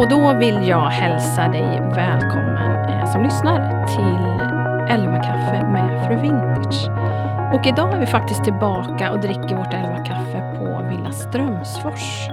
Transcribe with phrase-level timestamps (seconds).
[0.00, 6.16] Och då vill jag hälsa dig välkommen eh, som lyssnar till 11 kaffe med Fru
[6.16, 6.88] Vintage.
[7.54, 12.28] Och idag är vi faktiskt tillbaka och dricker vårt 11 kaffe på Villa Strömsfors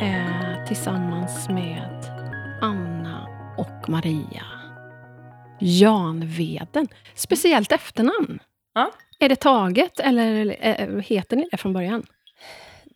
[0.00, 2.04] eh, tillsammans med
[2.60, 4.44] Anna och Maria.
[5.60, 6.88] Janveden.
[7.14, 8.38] Speciellt efternamn.
[8.74, 8.90] Ja.
[9.18, 12.02] Är det taget eller eh, heter ni det från början?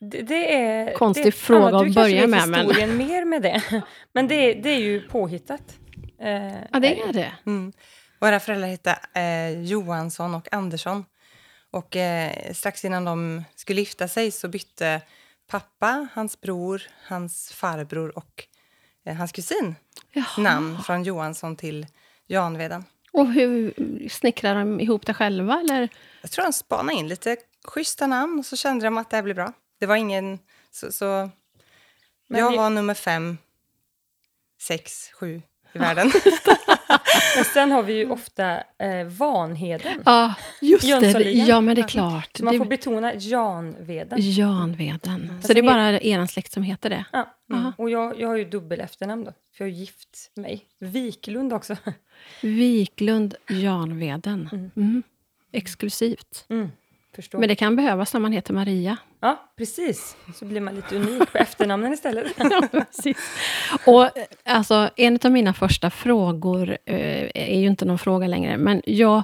[0.01, 0.95] Det, det är...
[0.95, 3.63] Konstig det, fråga Anna, att du börja kanske med, vet men- historien mer med det.
[4.13, 5.63] Men det, det är ju påhittat.
[6.21, 7.33] Eh, Ja, det är det.
[7.47, 7.73] Mm.
[8.21, 11.05] Våra föräldrar hette eh, Johansson och Andersson.
[11.71, 15.01] Och eh, strax innan de skulle gifta sig så bytte
[15.51, 18.45] pappa, hans bror, hans farbror och
[19.07, 19.75] eh, hans kusin
[20.13, 20.43] Jaha.
[20.43, 21.87] namn från Johansson till
[22.27, 22.85] Janveden.
[23.13, 23.75] Och hur
[24.09, 25.61] snickrar de ihop det själva?
[25.61, 25.89] Eller?
[26.23, 29.23] Jag tror de spanade in lite schyssta namn och så kände de att det här
[29.23, 29.53] blir bra.
[29.79, 30.39] Det var ingen...
[30.71, 31.31] Så, så
[32.29, 33.39] Men jag vi- var nummer fem,
[34.63, 36.11] sex, sju i världen.
[37.41, 40.03] Och sen har vi ju ofta eh, Vanheden.
[40.05, 41.21] Ja, just det.
[41.33, 42.37] Ja, men det är klart.
[42.37, 44.19] Så man Det- får betona Janveden.
[44.21, 45.29] Janveden.
[45.29, 47.05] Så Fast det är bara er släkt som heter det?
[47.13, 47.35] Ja.
[47.53, 47.73] Aha.
[47.79, 50.67] Och jag, jag har ju dubbel efternamn då, för jag har gift mig.
[50.79, 51.77] Wiklund också.
[52.43, 54.71] Viklund Janveden.
[54.77, 55.03] Mm.
[55.53, 56.47] Exklusivt.
[57.17, 57.39] Förstår.
[57.39, 58.97] Men det kan behövas när man heter Maria.
[59.21, 60.17] Ja, precis.
[60.35, 62.33] Så blir man lite unik på efternamnen istället.
[62.39, 63.17] Ja, precis.
[63.87, 64.11] Och eh,
[64.45, 69.23] alltså, en av mina första frågor eh, är ju inte någon fråga längre, men jag...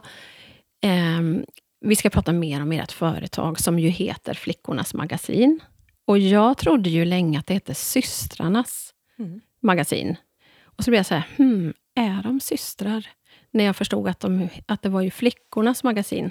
[0.82, 1.44] ehm,
[1.84, 5.60] vi ska prata mer om ert företag som ju heter Flickornas magasin.
[6.06, 8.88] Och jag trodde ju länge att det hette Systrarnas
[9.18, 9.40] Mm.
[9.62, 10.16] magasin.
[10.64, 13.06] Och så blev jag så här, hmm, är de systrar?
[13.50, 16.30] När jag förstod att, de, att det var ju Flickornas magasin.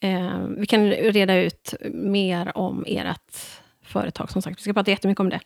[0.00, 3.36] Eh, vi kan reda ut mer om ert
[3.82, 4.58] företag, som sagt.
[4.58, 5.40] Vi ska prata jättemycket om det.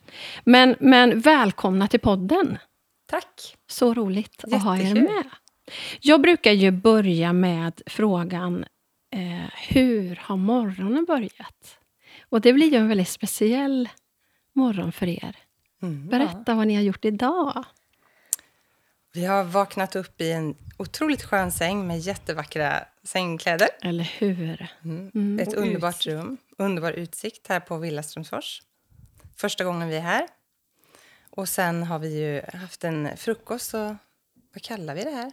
[0.45, 2.59] Men, men välkomna till podden.
[3.07, 3.57] Tack.
[3.67, 5.03] Så roligt att ha er Jättekul.
[5.03, 5.25] med.
[6.01, 8.65] Jag brukar ju börja med frågan,
[9.13, 11.79] eh, hur har morgonen börjat?
[12.29, 13.89] Och det blir ju en väldigt speciell
[14.53, 15.37] morgon för er.
[15.83, 16.09] Mm.
[16.09, 17.65] Berätta vad ni har gjort idag.
[19.13, 23.69] Vi har vaknat upp i en otroligt skön säng med jättevackra sängkläder.
[23.83, 24.67] Eller hur?
[24.85, 25.11] Mm.
[25.15, 25.39] Mm.
[25.39, 26.07] Ett underbart utsikt.
[26.15, 26.37] rum.
[26.59, 28.63] Underbar utsikt här på Villa Strömsfors.
[29.37, 30.27] Första gången vi är här.
[31.31, 33.95] Och sen har vi ju haft en frukost och
[34.55, 35.33] vad kallar vi det här?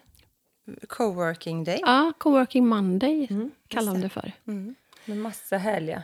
[0.88, 1.80] Coworking day.
[1.82, 4.32] Ja, Coworking Monday Mm, kallar de det för.
[4.48, 4.76] Mm.
[5.06, 6.04] Med massa härliga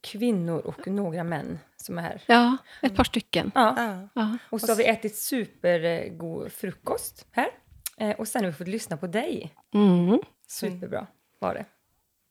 [0.00, 2.22] kvinnor och några män som är här.
[2.26, 3.52] Ja, ett par stycken.
[3.54, 3.74] Ja.
[3.76, 4.08] Ja.
[4.14, 4.38] Ja.
[4.50, 7.48] Och så har vi ätit supergod frukost här.
[7.96, 9.54] Eh, Och sen har vi fått lyssna på dig.
[9.74, 10.18] Mm.
[10.46, 11.06] Superbra
[11.38, 11.64] var det.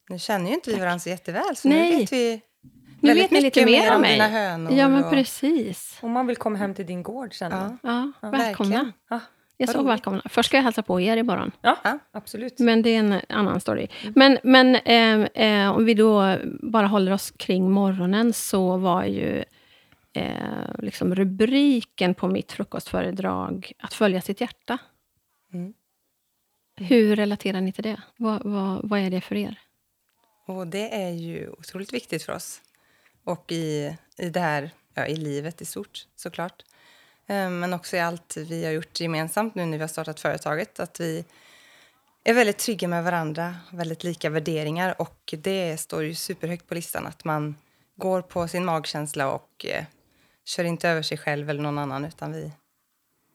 [0.08, 1.90] Nu känner ju inte vi varandra så jätteväl, så Nej.
[1.92, 2.40] nu vet vi
[3.00, 4.30] Nu väldigt vet ni lite mycket mer om dina mig.
[4.30, 4.72] hönor.
[4.72, 7.52] Ja, men och- Om man vill komma hem till din gård sen.
[7.52, 7.76] Ja.
[7.82, 8.92] Ja, Ja, välkomna.
[9.10, 9.20] ja,
[9.56, 10.22] Jag så välkomna.
[10.28, 11.52] Först ska jag hälsa på er imorgon.
[11.60, 11.98] ja Ja.
[12.12, 12.58] absolut.
[12.58, 13.88] Men det är en annan story.
[14.14, 19.44] Men, men eh, eh, om vi då bara håller oss kring morgonen så var ju
[20.12, 24.78] eh, liksom rubriken på mitt frukostföredrag att följa sitt hjärta.
[25.52, 25.74] Mm.
[26.76, 28.00] Hur relaterar ni till det?
[28.16, 29.60] Vad, vad, vad är det för er?
[30.46, 32.60] Och det är ju otroligt viktigt för oss.
[33.24, 36.64] Och i, i det här, ja, i livet i stort såklart.
[37.26, 40.80] Eh, Men också i allt vi har gjort gemensamt nu när vi har startat företaget.
[40.80, 41.24] Att vi
[42.24, 45.00] är väldigt trygga med varandra, väldigt lika värderingar.
[45.00, 47.54] Och det står ju superhögt på listan att man
[47.96, 49.84] går på sin magkänsla och eh,
[50.44, 52.04] kör inte över sig själv eller någon annan.
[52.04, 52.52] Utan vi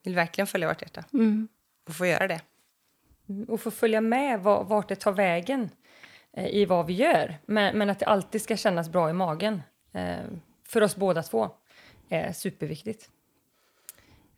[0.03, 1.47] vill verkligen följa vårt hjärta Mm.
[1.87, 2.41] och få göra det.
[3.31, 5.69] Mm, Och få följa med va- vart det tar vägen
[6.37, 7.37] eh, i vad vi gör.
[7.45, 9.61] Men, men att det alltid ska kännas bra i magen.
[9.93, 10.17] Eh,
[10.67, 11.49] för oss båda två.
[12.09, 13.09] är superviktigt.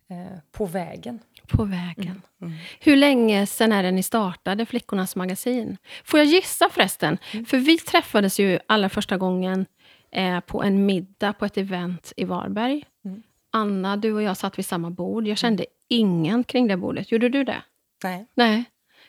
[0.08, 1.18] Eh, på vägen.
[1.48, 2.22] På vägen.
[2.40, 2.52] Mm.
[2.80, 5.76] Hur länge sen är det ni startade Flickornas magasin?
[6.04, 7.18] Får jag gissa förresten?
[7.46, 9.66] För vi träffades ju allra första gången
[10.10, 12.84] eh, på en middag på ett event i Varberg.
[13.04, 13.22] Mm.
[13.50, 15.26] Anna, du och jag satt vid samma bord.
[15.26, 17.12] Jag kände ingen kring det bordet.
[17.12, 17.62] Gjorde du det?
[18.04, 18.26] Nej.
[18.34, 18.64] Nej.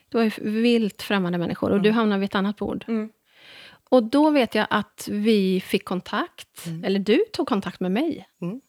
[0.10, 0.32] Det var ju
[0.62, 2.86] vilt främmande människor och du hamnade vid ett annat bord.
[2.88, 3.10] Mm.
[3.90, 6.84] Och då vet jag att vi fick kontakt, Mm.
[6.84, 8.28] eller du tog kontakt med mig.
[8.42, 8.62] Mm.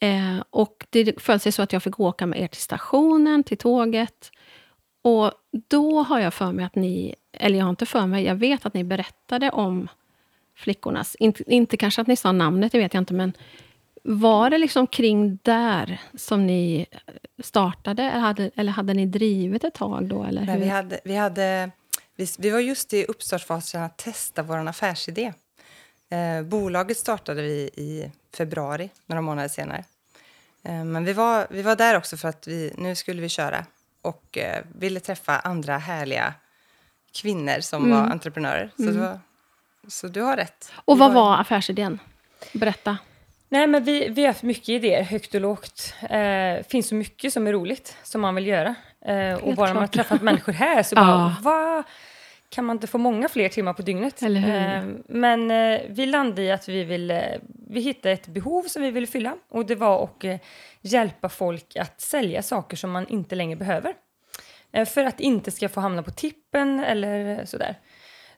[0.00, 3.58] Eh, och det föll sig så att jag fick åka med er till stationen, till
[3.58, 4.30] tåget.
[5.02, 5.32] Och
[5.68, 8.66] då har jag för mig att ni, eller jag har inte för mig, jag vet
[8.66, 9.88] att ni berättade om
[10.56, 13.32] flickornas, inte, inte kanske att ni sa namnet, det vet jag inte, men
[14.04, 16.86] var det liksom kring där som ni
[17.42, 20.24] startade, eller hade, eller hade ni drivit ett tag då?
[20.24, 20.60] Eller Nej, hur?
[20.60, 21.70] vi, hade, vi, hade,
[22.16, 25.32] vi, vi var just i uppstartsfasen att testa vår affärsidé.
[26.10, 29.84] Eh, bolaget startade vi i februari, några månader senare.
[30.62, 33.64] Eh, men vi var, vi var där också för att vi, nu skulle vi köra
[34.02, 36.34] och eh, ville träffa andra härliga
[37.12, 37.98] kvinnor som Mm.
[37.98, 38.70] var entreprenörer.
[38.76, 39.20] Så, det var,
[39.88, 40.72] så du har rätt.
[40.74, 41.98] Och Vi vad var affärsidén?
[42.52, 42.98] Berätta.
[43.48, 45.94] Nej, men vi, vi har haft mycket idéer, högt och lågt.
[46.10, 48.74] Eh, finns så mycket som är roligt, som man vill göra.
[49.04, 49.92] Eh, och bara man har klart.
[49.92, 51.84] träffat människor här så bara, va?
[52.50, 54.22] Kan man inte få många fler timmar på dygnet?
[54.22, 57.20] Eh, men eh, vi landade i att vi vill, eh,
[57.70, 59.36] vi hittade ett behov som vi ville fylla.
[59.48, 60.36] Och det var att eh,
[60.80, 63.94] hjälpa folk att sälja saker som man inte längre behöver.
[64.72, 67.74] Eh, för att inte ska få hamna på tippen eller sådär.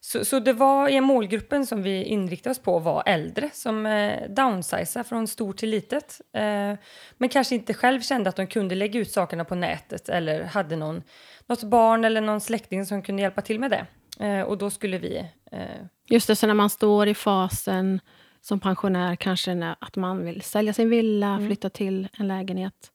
[0.02, 4.30] Så, så det var i målgruppen som vi inriktade oss på var äldre som eh,
[4.30, 6.20] downsizar från stort till litet.
[6.34, 6.74] Eh,
[7.18, 10.76] men kanske inte själv kände att de kunde lägga ut sakerna på nätet eller hade
[10.76, 11.02] någon,
[11.46, 13.86] något barn eller någon släkting som kunde hjälpa till med det.
[14.26, 15.16] Eh, och då skulle vi...
[15.52, 15.60] Eh,
[16.08, 18.00] Just det, så när man står i fasen
[18.40, 21.46] som pensionär, kanske när, att man vill sälja sin villa, Mm.
[21.46, 22.90] flytta till en lägenhet.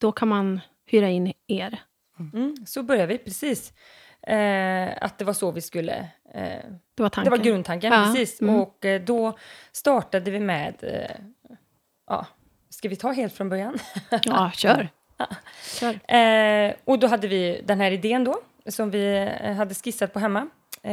[0.00, 1.80] Då kan man hyra in er.
[2.32, 3.72] mm, så började vi precis.
[4.28, 5.96] Eh, att det var så vi skulle...
[6.34, 6.42] Eh,
[6.94, 7.24] Det var.
[7.24, 8.40] Det var grundtanken, Ja, precis.
[8.40, 8.54] mm.
[8.54, 9.38] Och eh, då
[9.72, 10.74] startade vi med...
[10.82, 11.10] Eh,
[12.08, 12.26] ja,
[12.70, 13.78] ska vi ta helt från början?
[14.24, 14.88] Ja, kör.
[15.80, 16.14] kör.
[16.14, 18.34] Eh, och då hade vi den här idén då,
[18.66, 20.48] som vi eh, hade skissat på hemma.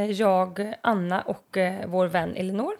[0.10, 2.74] Jag, Anna och vår vän Elinor.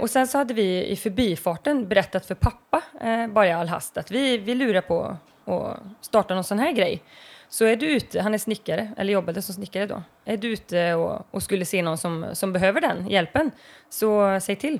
[0.00, 2.82] Och sen så hade vi i förbifarten berättat för pappa,
[3.30, 7.02] bara i all hast, att vi, vi lurar på att starta någon sån här grej.
[7.48, 10.02] Så är du ute, han är snickare, eller jobbade som snickare då.
[10.24, 13.50] Är du ute och, och skulle se någon som, som behöver den hjälpen,
[13.90, 14.78] så säg till.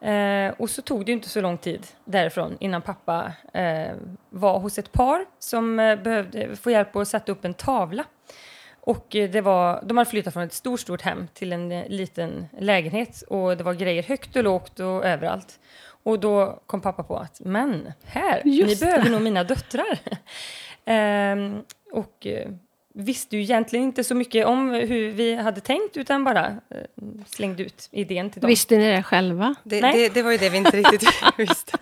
[0.00, 3.94] Eh, och så tog det inte så lång tid därifrån innan pappa eh,
[4.30, 8.04] var hos ett par som eh, behövde få hjälp att sätta upp en tavla.
[8.80, 11.88] Och eh, det var, de hade flyttat från ett stort, stort hem till en eh,
[11.88, 15.58] liten lägenhet och det var grejer högt och lågt och överallt.
[16.02, 18.80] Och då kom pappa på att, men här, Just ni det.
[18.80, 19.98] behöver nog mina döttrar.
[20.86, 21.62] Ehm,
[21.92, 22.50] och eh,
[22.94, 26.56] visste ju egentligen inte så mycket om hur vi hade tänkt utan bara eh,
[27.26, 28.48] slängde ut idén till dem.
[28.48, 29.54] Visste ni det själva?
[29.64, 29.92] Det, Nej.
[29.92, 31.78] det, det var ju det vi inte riktigt visste.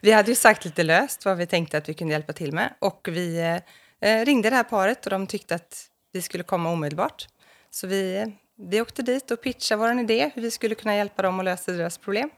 [0.00, 2.74] Vi hade ju sagt lite löst vad vi tänkte att vi kunde hjälpa till med.
[2.78, 3.60] Och vi
[4.00, 7.28] eh, ringde det här paret och de tyckte att vi skulle komma omedelbart.
[7.70, 8.26] Så vi, eh,
[8.58, 11.72] vi åkte dit och pitchade vår idé, hur vi skulle kunna hjälpa dem att lösa
[11.72, 12.30] deras problem.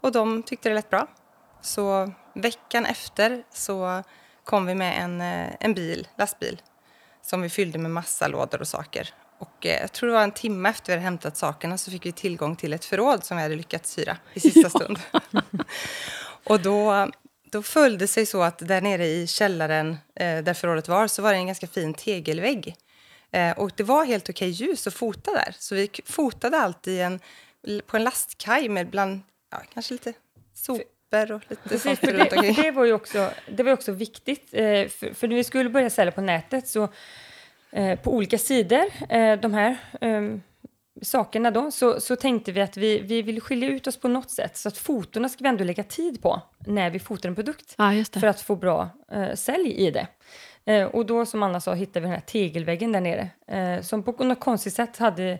[0.00, 1.06] Och de tyckte det lät bra.
[1.60, 4.02] Så veckan efter så
[4.48, 6.62] kom vi med en, eh, en bil, lastbil
[7.22, 9.14] som vi fyllde med massa lådor och saker.
[9.38, 12.06] Och eh, jag tror det var en timme efter vi hade hämtat sakerna så fick
[12.06, 14.98] vi tillgång till ett förråd som vi hade lyckats hyra i sista stund.
[16.44, 17.08] och då,
[17.50, 21.32] då följde sig så att där nere i källaren eh, där förrådet var så var
[21.32, 22.76] det en ganska fin tegelvägg.
[23.30, 25.56] Eh, och det var helt okej ljus att fota där.
[25.58, 27.20] Så vi fotade allt i en,
[27.86, 29.20] på en lastkaj med bland,
[29.50, 30.12] ja, kanske lite
[31.10, 32.54] sopor och lite Precis, sånt runt det, omkring.
[32.54, 34.48] det var ju också, det var också viktigt.
[34.52, 36.88] Eh, för, för när vi skulle börja sälja på nätet så
[37.72, 40.22] eh, på olika sidor, eh, de här eh,
[41.02, 44.30] sakerna då, så, så tänkte vi att vi, vi vill skilja ut oss på något
[44.30, 44.56] sätt.
[44.56, 47.94] Så att fotona ska vi ändå lägga tid på när vi fotar en produkt Ja,
[47.94, 48.20] just det.
[48.20, 50.06] för att få bra eh, sälj i det.
[50.64, 54.02] Eh, och då som Anna sa hittade vi den här tegelväggen där nere eh, som
[54.02, 55.38] på något konstigt sätt hade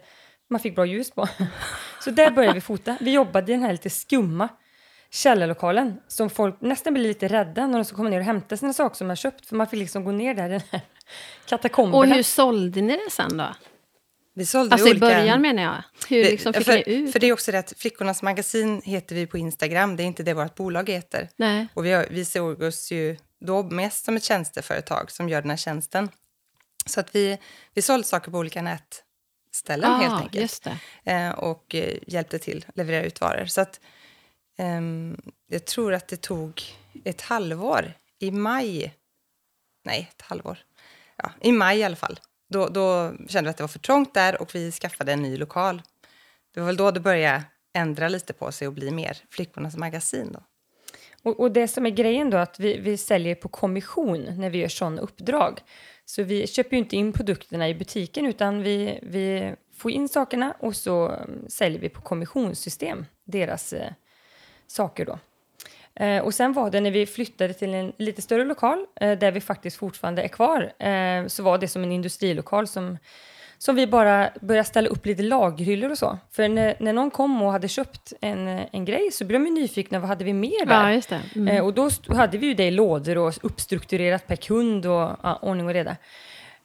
[0.51, 1.29] man fick bra ljus på.
[2.05, 2.97] Så där började vi fota.
[3.01, 4.49] Vi jobbade i den här lite skumma
[5.11, 8.73] källarlokalen som folk nästan blir lite rädda när de ska komma ner och hämta sina
[8.73, 10.81] saker som de har köpt för man fick liksom gå ner där i den här
[11.47, 11.99] katakomberna.
[11.99, 13.55] Och hur sålde ni det sen då?
[14.35, 15.07] Vi sålde Alltså i olika...
[15.07, 15.83] början menar jag.
[16.09, 17.13] Hur Det- liksom fick för, ni ut?
[17.13, 19.97] För det är också det att Flickornas magasin heter vi på Instagram.
[19.97, 21.29] Det är inte det vårt bolag heter.
[21.37, 21.67] Nej.
[21.75, 25.51] Och vi, har, vi såg oss ju då mest som ett tjänsteföretag som gör den
[25.51, 26.09] här tjänsten.
[26.87, 27.39] Så att vi,
[27.75, 30.37] vi sålde saker på olika nätställen helt enkelt.
[30.37, 30.69] Ah, Just
[31.05, 31.13] det.
[31.13, 33.45] Eh, och eh, hjälpte till att leverera ut varor.
[33.47, 33.81] Så att,
[34.59, 36.63] Ehm, jag tror att det tog
[37.05, 37.93] ett halvår.
[38.19, 38.95] I maj...
[39.85, 40.59] Nej, ett halvår.
[41.17, 42.21] Ja, I maj i alla fall.
[42.49, 45.37] Då, då kände vi att det var för trångt där och vi skaffade en ny
[45.37, 45.83] lokal.
[46.55, 47.43] Det var väl då det började
[47.75, 50.33] ändra lite på sig och bli mer Flickornas magasin.
[50.33, 50.41] Då.
[51.23, 54.59] Och, och det som är grejen då att vi, vi säljer på kommission när vi
[54.59, 55.61] gör sådana uppdrag.
[56.05, 60.55] Så vi köper ju inte in produkterna i butiken utan vi, vi får in sakerna
[60.61, 63.93] och så mm, säljer vi på kommissionssystem, deras eh,
[64.69, 65.19] saker då.
[66.05, 69.33] Eh, och sen var det när vi flyttade till en lite större lokal eh, där
[69.33, 72.99] vi faktiskt fortfarande är kvar eh, så var det som en industrilokal som
[73.59, 76.19] som vi bara började ställa upp lite laghyllor och så.
[76.31, 79.99] För när, när någon kom och hade köpt en, en grej så blev de nyfikna,
[79.99, 81.03] vad hade vi mer där?
[81.11, 81.19] Ja.
[81.35, 81.49] Mm.
[81.49, 85.39] Eh, och då hade vi ju det i lådor och uppstrukturerat per kund och ja,
[85.43, 85.97] ordning och reda.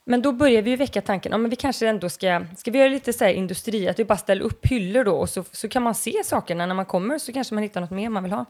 [0.06, 2.80] Men då började vi ju väcka tanken, ja, men vi kanske ändå ska, ska vi
[2.80, 5.70] göra lite så här industri, att vi bara ställer upp hyllor då och så, så
[5.70, 8.32] kan man se sakerna när man kommer så kanske man hittar något mer man vill
[8.32, 8.46] ha.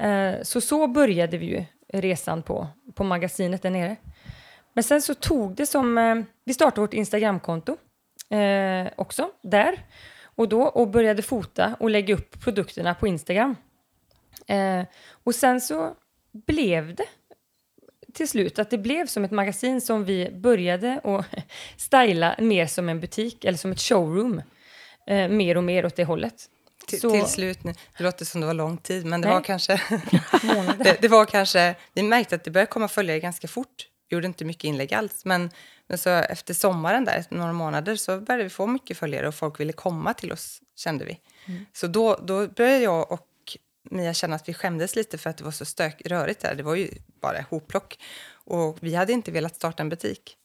[0.00, 1.64] Eh, så så började vi ju
[2.00, 3.96] resan på, på magasinet där nere.
[4.72, 5.98] Men sen så tog det som...
[5.98, 7.76] Eh, vi startade vårt Instagramkonto
[8.30, 9.86] eh, också där
[10.24, 13.56] och då och började fota och lägga upp produkterna på Instagram.
[14.46, 14.82] Eh,
[15.24, 15.94] och sen så
[16.32, 17.06] blev det
[18.18, 21.26] till slut att det blev som ett magasin som vi började att
[21.76, 24.42] styla mer som en butik eller som ett showroom.
[25.06, 26.34] Eh, mer och mer åt det hållet.
[26.86, 29.34] Till, till slut, nu- det låter som det var lång tid, men det Nej.
[29.34, 29.72] var kanske...
[30.78, 31.74] Det, det var kanske...
[31.92, 33.86] Vi märkte att det började komma följare ganska fort.
[34.08, 35.50] Vi gjorde inte mycket inlägg alls, men,
[35.86, 39.60] men så efter sommaren där, några månader, så började vi få mycket följare och folk
[39.60, 41.18] ville komma till oss, kände vi.
[41.72, 43.27] Så då, då började jag och
[43.90, 46.54] Mia känna att vi skämdes lite för att det var så stök, rörigt där.
[46.54, 46.90] Det var ju
[47.20, 47.98] bara hopplock.
[48.30, 50.36] Och vi hade inte velat starta en butik.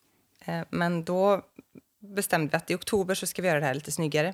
[0.46, 1.42] Eh, men då
[2.00, 4.34] bestämde vi att i oktober så ska vi göra det här lite snyggare.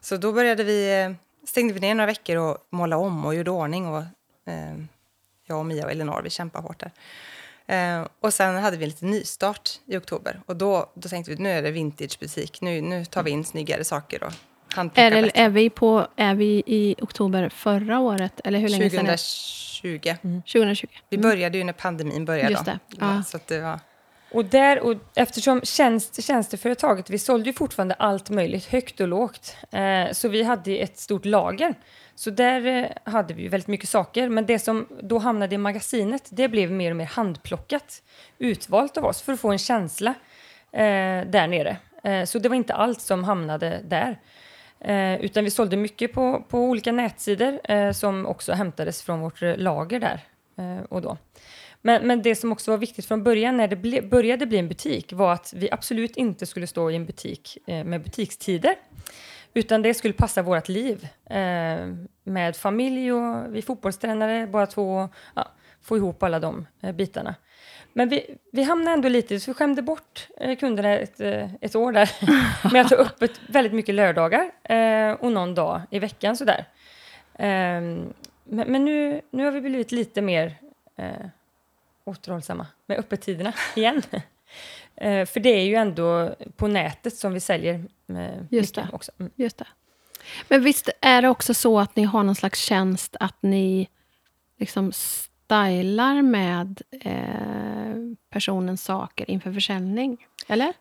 [0.00, 1.12] Så då började vi, eh,
[1.48, 3.86] stängde vi ner några veckor och måla om och gjorde ordning.
[3.86, 4.02] Och,
[4.44, 4.76] eh,
[5.46, 6.92] jag och Mia och Elinor, vi kämpade hårt där.
[7.66, 10.40] Eh, och sen hade vi en liten nystart i oktober.
[10.46, 12.60] Och då, då tänkte vi nu är det vintagebutik.
[12.60, 14.32] Nu, nu tar vi in snyggare saker och
[14.76, 18.40] är, handplockar det, är, vi på, är vi i oktober förra året?
[18.44, 19.06] Eller hur länge sedan?
[19.06, 19.18] är det?
[19.76, 20.40] 2020.
[20.46, 20.86] 2020.
[21.08, 22.50] Vi började ju när pandemin började.
[22.50, 23.22] Just det, ja.
[23.22, 23.80] Så att det var...
[24.30, 29.56] Och, där, och eftersom tjänst, tjänsteföretaget, vi sålde ju fortfarande allt möjligt, högt och lågt.
[29.70, 31.74] Eh, så vi hade ett stort lager.
[32.14, 34.28] Så där eh, hade vi väldigt mycket saker.
[34.28, 38.02] Men det som då hamnade i magasinet, det blev mer och mer handplockat.
[38.38, 40.14] Utvalt av oss för att få en känsla
[40.72, 41.76] eh, där nere.
[42.04, 44.18] Eh, så det var inte allt som hamnade där.
[44.80, 49.42] Eh, utan vi sålde mycket på, på olika nätsidor eh, som också hämtades från vårt
[49.42, 50.20] eh, lager där
[50.58, 51.16] eh, och då.
[51.82, 54.68] Men, men det som också var viktigt från början när det ble, började bli en
[54.68, 58.74] butik var att vi absolut inte skulle stå i en butik eh, med butikstider.
[59.54, 65.08] Utan det skulle passa vårt liv eh, med familj och vi fotbollstränare bara två.
[65.34, 65.48] Ja,
[65.82, 67.34] få ihop alla de eh, bitarna.
[67.96, 71.76] Men vi, vi hamnade ändå lite, så vi skämde bort eh, kunderna ett, eh, ett
[71.76, 72.10] år där
[72.72, 76.64] med att ha öppet väldigt mycket lördagar eh, och någon dag i veckan sådär.
[77.38, 78.12] Ehm,
[78.44, 80.54] men men nu, nu har vi blivit lite mer
[80.96, 81.26] eh,
[82.04, 84.02] återhållsamma med öppettiderna igen.
[84.96, 87.74] eh, för det är ju ändå på nätet som vi säljer
[88.08, 88.96] eh, Just mycket det.
[88.96, 89.12] också.
[89.18, 89.32] Mm.
[89.36, 89.66] Just det.
[90.48, 93.88] Men visst är det också så att ni har någon slags tjänst att ni
[94.58, 94.92] liksom
[95.46, 100.26] stylar med eh, personens saker inför försäljning?
[100.46, 100.72] Eller?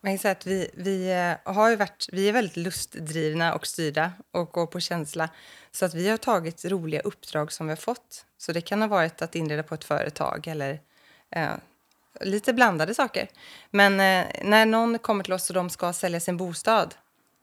[0.00, 3.66] Man kan säga att vi, vi, eh, har ju varit, vi är väldigt lustdrivna och
[3.66, 5.28] styrda och går på känsla.
[5.72, 8.24] Så att vi har tagit roliga uppdrag som vi har fått.
[8.38, 10.80] Så det kan ha varit att inreda på ett företag eller
[11.30, 11.50] eh,
[12.20, 13.28] lite blandade saker.
[13.70, 16.94] Men eh, när någon kommer till oss och de ska sälja sin bostad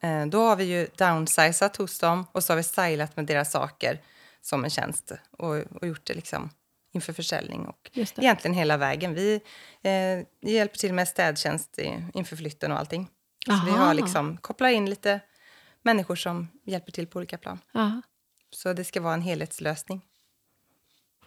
[0.02, 3.50] eh, då har vi ju downsizat hos dem och så har vi stylat med deras
[3.50, 4.00] saker
[4.42, 6.50] som en tjänst och, och gjort det liksom
[6.92, 9.14] inför försäljning och egentligen hela vägen.
[9.14, 9.40] Vi
[9.82, 13.08] eh, hjälper till med städtjänst i, inför flytten och allting.
[13.46, 13.84] Så vi Aha.
[13.86, 15.20] har liksom kopplat in lite
[15.82, 17.58] människor som hjälper till på olika plan.
[17.72, 18.02] Ja,
[18.50, 20.00] Så det ska vara en helhetslösning.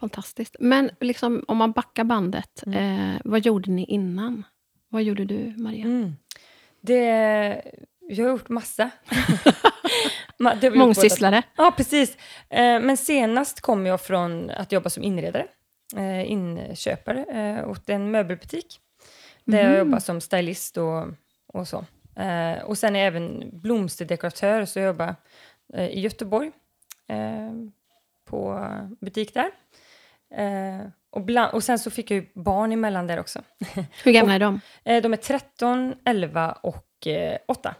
[0.00, 0.56] fantastiskt.
[0.60, 4.44] Men liksom, om man backar bandet, eh, vad gjorde ni innan?
[4.88, 5.84] Vad gjorde du, Maria?
[5.84, 6.16] Mm.
[6.80, 7.00] Det,
[8.00, 8.90] jag har gjort massa.
[10.78, 11.42] Mångsysslare.
[11.56, 12.16] Ja, precis.
[12.50, 15.46] Eh, men senast kom jag från att jobba som inredare,
[15.96, 18.80] eh, inköpare eh, åt en möbelbutik.
[19.44, 19.78] Där jag Mhm.
[19.78, 21.04] jobbar som stylist och,
[21.46, 21.84] och så.
[22.64, 25.14] Och sen är jag även blomsterdekoratör, så jag jobbar
[25.90, 26.50] i Göteborg
[28.24, 28.68] på
[29.00, 29.50] butik där.
[31.10, 33.42] Och, bland, och sen så fick jag ju barn emellan där också.
[34.04, 34.60] Hur gamla är de?
[34.84, 37.74] De är 13, 11 och eh, 8.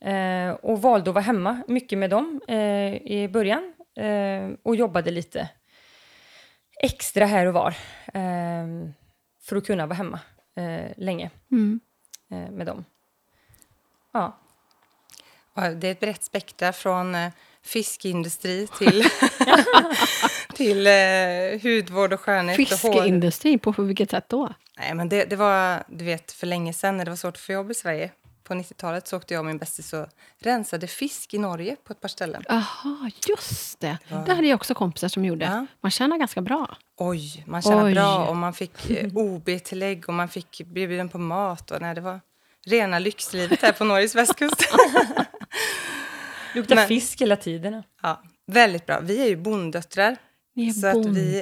[0.00, 5.10] Eh, och valde att vara hemma mycket med dem eh, i början eh, och jobbade
[5.10, 5.48] lite
[6.82, 7.74] extra här och var
[8.14, 8.66] eh,
[9.42, 10.20] för att kunna vara hemma
[10.56, 11.80] eh, länge Mm.
[12.30, 12.84] eh, med dem.
[14.12, 14.38] Ja.
[15.54, 17.16] Det är ett brett spektra från
[17.62, 19.04] fiskindustri till,
[20.54, 22.56] till eh, hudvård och skönhet.
[22.72, 23.72] Och hår.
[23.72, 24.54] På vilket sätt då?
[24.78, 27.40] Nej, men det, det var du vet, för länge sedan när det var svårt att
[27.40, 28.10] få jobb i Sverige.
[28.48, 30.06] På 90-talet så åkte jag och min bästis och
[30.38, 32.42] rensade fisk i Norge på ett par ställen.
[32.48, 33.98] Aha, just det.
[34.08, 34.16] Ja.
[34.26, 35.44] Det hade jag också kompisar som gjorde.
[35.44, 35.66] Ja.
[35.80, 36.76] Man tjänar ganska bra.
[36.96, 37.94] Oj, man tjänade Oj.
[37.94, 41.70] bra och man fick eh, OB-tillägg och man fick bjuden på mat.
[41.70, 42.20] Och, nej, det var
[42.66, 44.62] rena lyxlivet här på Norges västkust.
[46.54, 47.82] Luktar Men- fisk hela tiden.
[48.02, 49.00] ja, väldigt bra.
[49.00, 50.16] Vi är ju bonddöttrar.
[50.54, 50.86] Ni är Så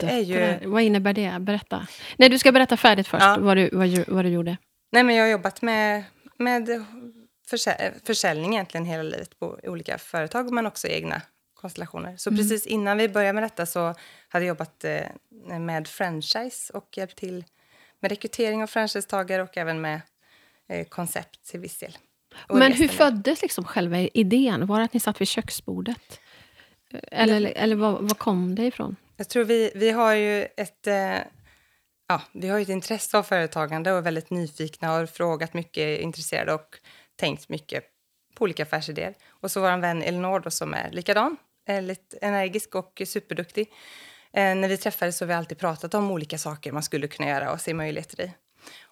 [0.06, 0.68] är ju-.
[0.68, 1.38] Vad innebär det?
[1.40, 1.86] Berätta.
[2.16, 3.36] Nej, du ska berätta färdigt först Ja.
[3.40, 4.56] vad, du, vad, vad du gjorde.
[4.92, 6.04] Nej, men jag har jobbat med,
[6.38, 6.84] med
[7.50, 11.22] försä- försäljning egentligen hela livet på olika företag men också egna
[11.54, 12.16] konstellationer.
[12.16, 13.94] Så precis innan vi började med detta så
[14.28, 17.44] hade jag jobbat eh, med franchise och hjälpt till
[18.00, 20.00] med rekrytering av franchisetagare och även med
[20.68, 21.98] eh, koncept till viss del.
[22.48, 24.66] Och Men hur föddes liksom själva idén?
[24.66, 26.20] Var det att ni satt vid köksbordet?
[27.12, 28.96] Eller, eller var, var kom det ifrån?
[29.16, 30.86] Jag tror vi, vi har ju ett...
[32.08, 35.54] Ja, vi har ju ett intresse av företagande och är väldigt nyfikna och har frågat
[35.54, 36.78] mycket, intresserade och
[37.16, 37.84] tänkt mycket
[38.34, 39.14] på olika affärsidéer.
[39.28, 41.36] Och så vår vän Elinor då, som är likadan,
[41.66, 43.72] är lite energisk och superduktig.
[44.32, 47.28] Eh, när vi träffades så har vi alltid pratat om olika saker man skulle kunna
[47.28, 48.32] göra och se möjligheter i.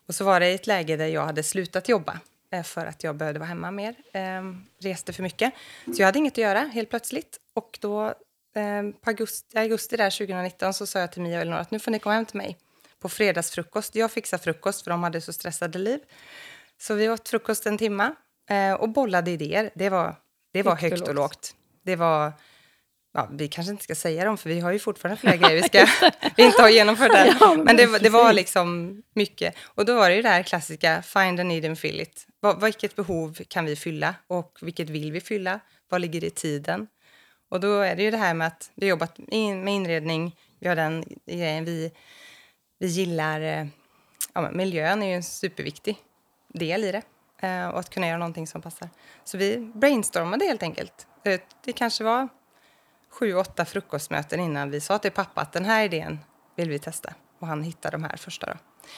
[0.07, 2.21] Och så var det i ett läge där jag hade slutat jobba
[2.53, 4.43] eh, för att jag behövde vara hemma mer, eh,
[4.81, 5.53] reste för mycket.
[5.85, 7.41] Så jag hade inget att göra helt plötsligt.
[7.55, 8.07] Och då
[8.55, 11.79] eh, på augusti, augusti där 2019 så sa jag till Mia och Elinor att nu
[11.79, 12.59] får ni komma hem till mig
[13.05, 13.95] på fredagsfrukost.
[13.95, 16.01] Jag fixar frukost för de hade så stressade liv.
[16.81, 18.15] Så vi åt frukost en timma
[18.51, 19.71] eh, och bollade idéer.
[19.75, 20.17] Det var,
[20.53, 21.55] det var Högt och högt och lågt.
[21.85, 22.33] Det var...
[23.15, 25.63] Ja, vi kanske inte ska säga dem, för vi har ju fortfarande flera grejer vi,
[25.63, 25.87] ska,
[26.37, 27.37] vi inte har genomfört än.
[27.41, 29.55] Ja, men men det, det var liksom mycket.
[29.65, 32.27] Och då var det ju det här klassiska, find a need and fill it.
[32.41, 35.61] Vad, vilket behov kan vi fylla och vilket vill vi fylla?
[35.89, 36.87] Vad ligger i tiden?
[37.51, 40.69] Och då är det ju det här med att vi jobbat in- med inredning, vi
[40.69, 41.93] har den grejen, vi,
[42.85, 43.41] vi gillar...
[43.41, 43.67] eh,
[44.33, 45.97] Ja, miljön är ju en superviktig
[46.49, 47.03] del i det.
[47.47, 48.89] eh, Och att kunna göra någonting som passar.
[49.25, 51.07] Så vi brainstormade helt enkelt.
[51.25, 52.29] Eh, Det kanske var
[53.11, 56.21] sju, åtta frukostmöten innan vi sa till pappa att den här idén
[56.57, 57.15] vill vi testa.
[57.39, 58.47] Och han hittade de här första.
[58.47, 58.53] Då.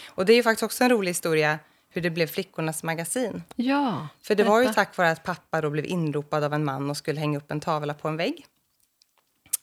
[0.09, 1.59] Och det är ju faktiskt också en rolig historia
[1.89, 3.43] hur det blev Flickornas magasin.
[3.57, 6.91] Ja, För det var ju tack vare att pappa då blev inropad av en man
[6.91, 8.47] och skulle hänga upp en tavla på en vägg.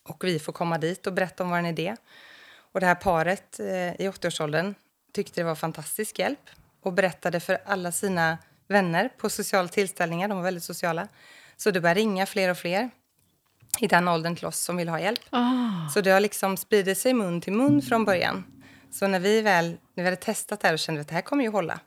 [0.04, 1.95] Och vi får komma dit och berätta om vår idé.
[2.73, 4.75] Och det här paret eh, i 80-årsåldern
[5.13, 6.49] tyckte det var fantastisk hjälp
[6.83, 10.27] och berättade för alla sina vänner på sociala tillställningar.
[10.27, 11.07] De var väldigt sociala.
[11.57, 12.89] Så det började ringa fler och fler
[13.79, 15.19] i den åldern till oss som vill ha hjälp.
[15.29, 18.43] Ah, Så det har liksom spridit sig mun till mun från början.
[18.91, 21.21] Så när vi väl när vi hade testat det här och kände att det här
[21.21, 21.79] kommer ju hålla.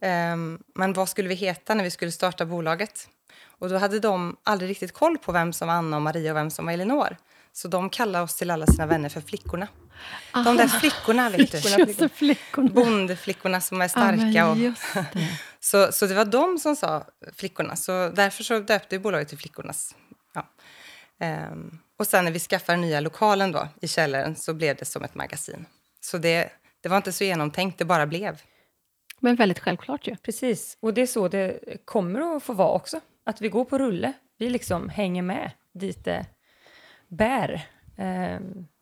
[0.00, 3.08] Ehm, men vad skulle vi heta när vi skulle starta bolaget?
[3.42, 6.36] Och då hade de aldrig riktigt koll på vem som var Anna och Maria och
[6.36, 7.16] vem som var Elinor.
[7.52, 9.68] Så de kallade oss till alla sina vänner för flickorna.
[10.32, 11.58] De där flickorna, vet du.
[11.58, 12.70] just det, flickorna.
[12.70, 14.16] Bondflickorna som är Ja, starka.
[14.16, 15.06] men och, just det.
[15.60, 17.04] så, så det var de som sa
[17.36, 17.76] flickorna.
[17.76, 19.94] Så därför så döpte vi bolaget till Flickornas.
[20.34, 20.46] Ja.
[21.20, 25.04] Ehm, och sen när vi skaffade nya lokalen då, i källaren så blev det som
[25.04, 25.66] ett magasin.
[26.00, 28.40] Så det, det var inte så genomtänkt, det bara blev.
[29.20, 30.16] Men väldigt självklart ju.
[30.16, 33.00] Precis, och det är så det kommer att få vara också.
[33.26, 36.26] Att vi går på rulle, vi liksom hänger med dit det
[37.08, 37.66] bär.
[37.98, 38.79] I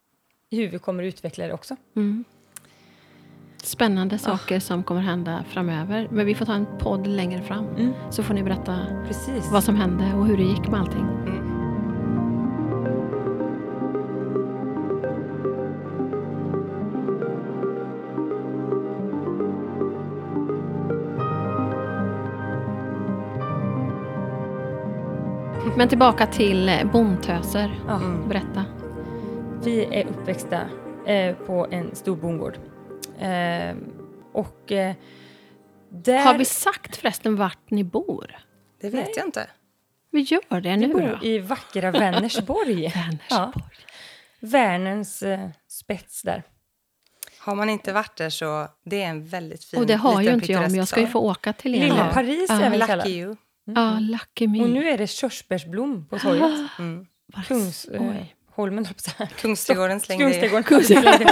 [0.57, 1.77] hur vi kommer att utveckla det också.
[1.97, 2.25] Mm.
[3.63, 6.09] Spännande saker som kommer hända framöver.
[6.11, 7.93] Men vi får ta en podd längre fram.
[8.11, 9.51] Så får ni berätta Precis.
[9.53, 11.07] vad som hände och hur det gick med allting.
[25.77, 27.81] Men tillbaka till bondtöser.
[27.89, 28.01] Ja.
[28.29, 28.65] Berätta.
[29.69, 30.69] Vi är uppväxta
[31.07, 32.59] eh, på en stor bondgård.
[33.19, 33.77] Eh,
[34.33, 34.95] och eh,
[35.89, 36.19] där...
[36.19, 38.37] Har vi sagt förresten vart ni bor?
[38.81, 39.13] Det vet Nej.
[39.17, 39.51] jag inte.
[40.11, 41.27] Vi gör det vi nu bor då.
[41.27, 42.85] i vackra Vänersborg.
[43.31, 43.65] Ja, Vänersborg.
[44.41, 46.43] Värnens eh, spets där.
[47.39, 50.31] Har man inte varit där så det är en väldigt fin Och det har ju
[50.31, 51.81] inte jag, men jag ska ju få åka till er.
[51.81, 52.13] Lilla.
[52.15, 52.61] Paris Ja.
[52.61, 52.89] är väl stad.
[52.89, 53.07] kallad.
[53.07, 53.37] Lucky you.
[53.65, 54.63] Ja, lucky me.
[54.63, 56.71] Och nu är det körsbärsblom på torget.
[56.79, 57.07] Mm.
[57.27, 57.85] Var det Kungs...
[57.85, 58.35] Eh, Oj.
[58.59, 59.31] Holmen, höll jag.
[59.31, 60.25] Kungsträdgården slängde.
[60.63, 61.29] Kungsträdgården.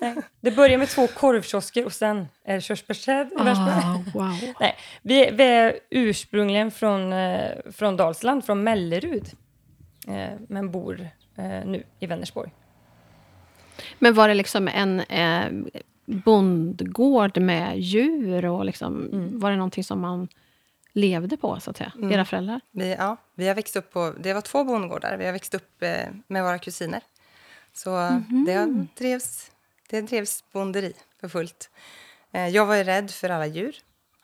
[0.00, 3.34] Nej, det börjar med två korvkiosker och sen är det körsbärsträd i.
[3.38, 4.38] Ah, wow.
[4.60, 9.30] Nej, vi, vi är ursprungligen från, eh, från Dalsland, från Mellerud.
[10.08, 12.52] Eh, men bor eh, nu i Vänersborg.
[13.98, 15.74] Men var det liksom en eh,
[16.06, 18.44] bondgård med djur?
[18.44, 19.40] och liksom, Mm.
[19.40, 20.28] Var det någonting som man
[20.94, 21.92] levde på, så att säga?
[22.12, 22.60] Era föräldrar?
[22.70, 25.16] Vi, ja, vi har växt upp på, det var två bondgårdar.
[25.16, 27.00] Vi har växt upp eh, med våra kusiner.
[27.72, 28.44] Så Mhm.
[28.46, 29.50] det, drevs,
[29.90, 31.70] det drevs bonderi för fullt.
[32.32, 33.76] Eh, jag var ju rädd för alla djur.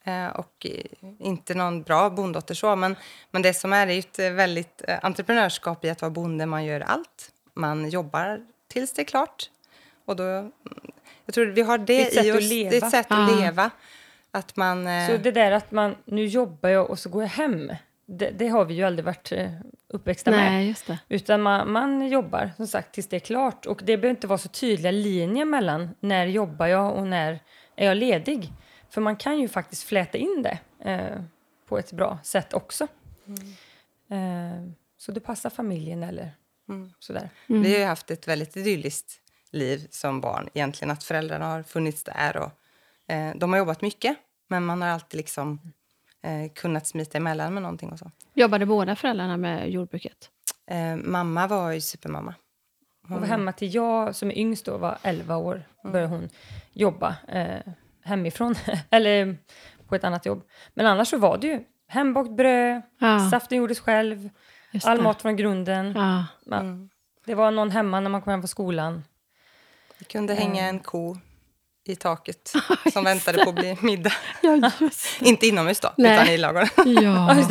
[0.04, 0.84] Eh, och eh,
[1.18, 2.96] inte någon bra bonddotter så, men,
[3.30, 6.46] men det som är det är ett eh, väldigt eh, entreprenörskap i att vara bonde.
[6.46, 7.32] Man gör allt.
[7.54, 9.50] Man jobbar tills det är klart.
[10.04, 10.52] Och då, mm,
[11.24, 12.48] jag tror vi har det, Det i oss.
[12.48, 13.36] Det är ett sätt att Ah.
[13.40, 13.70] leva.
[14.30, 14.86] Att man...
[14.86, 17.72] eh, Så det där att man, nu jobbar jag och så går jag hem.
[18.06, 19.50] Det, det har vi ju aldrig varit eh,
[19.88, 20.52] uppväxta med.
[20.52, 20.98] Nej, just det.
[21.08, 23.66] Utan man, man jobbar som sagt tills det är klart.
[23.66, 27.38] Och det behöver inte vara så tydliga linjer mellan när jobbar jag och när
[27.76, 28.52] är jag ledig.
[28.90, 30.58] För man kan ju faktiskt fläta in det
[30.90, 31.22] eh,
[31.68, 32.86] på ett bra sätt också.
[34.10, 36.32] Eh, så det passar familjen eller
[36.68, 36.92] Mm.
[36.98, 37.30] sådär.
[37.48, 37.62] Mm.
[37.62, 40.48] Vi har ju haft ett väldigt idylliskt liv som barn.
[40.54, 42.36] Egentligen att föräldrarna har funnits där.
[42.36, 42.50] Och,
[43.10, 44.16] eh, de har jobbat mycket,
[44.48, 45.60] men man har alltid liksom,
[46.22, 47.92] eh, kunnat smita emellan med någonting.
[47.92, 48.10] Och så.
[48.34, 50.30] Jobbade båda föräldrarna med jordbruket?
[50.66, 52.34] Eh, mamma var ju supermamma.
[53.08, 55.62] Hon var hemma till jag som är yngst då var 11 år.
[55.82, 56.28] började hon
[56.72, 57.72] jobba eh,
[58.04, 58.54] hemifrån.
[58.90, 59.36] eller
[59.88, 60.42] på ett annat jobb.
[60.74, 64.30] Men annars så var det ju hembakt bröd, Ja, saften gjordes själv,
[64.70, 65.02] just all det.
[65.02, 65.92] mat från grunden.
[65.96, 66.26] Ja.
[66.46, 66.56] Ja.
[66.60, 66.90] Mm.
[67.26, 69.04] Det var någon hemma när man kom hem från skolan.
[69.98, 71.16] Vi kunde hänga en ko
[71.90, 72.54] i taket
[72.92, 74.12] som väntade på att bli middag.
[74.42, 74.70] ja,
[75.20, 76.14] Inte inomhus då, Nej.
[76.14, 77.02] utan i ladugården.
[77.02, 77.44] Ja.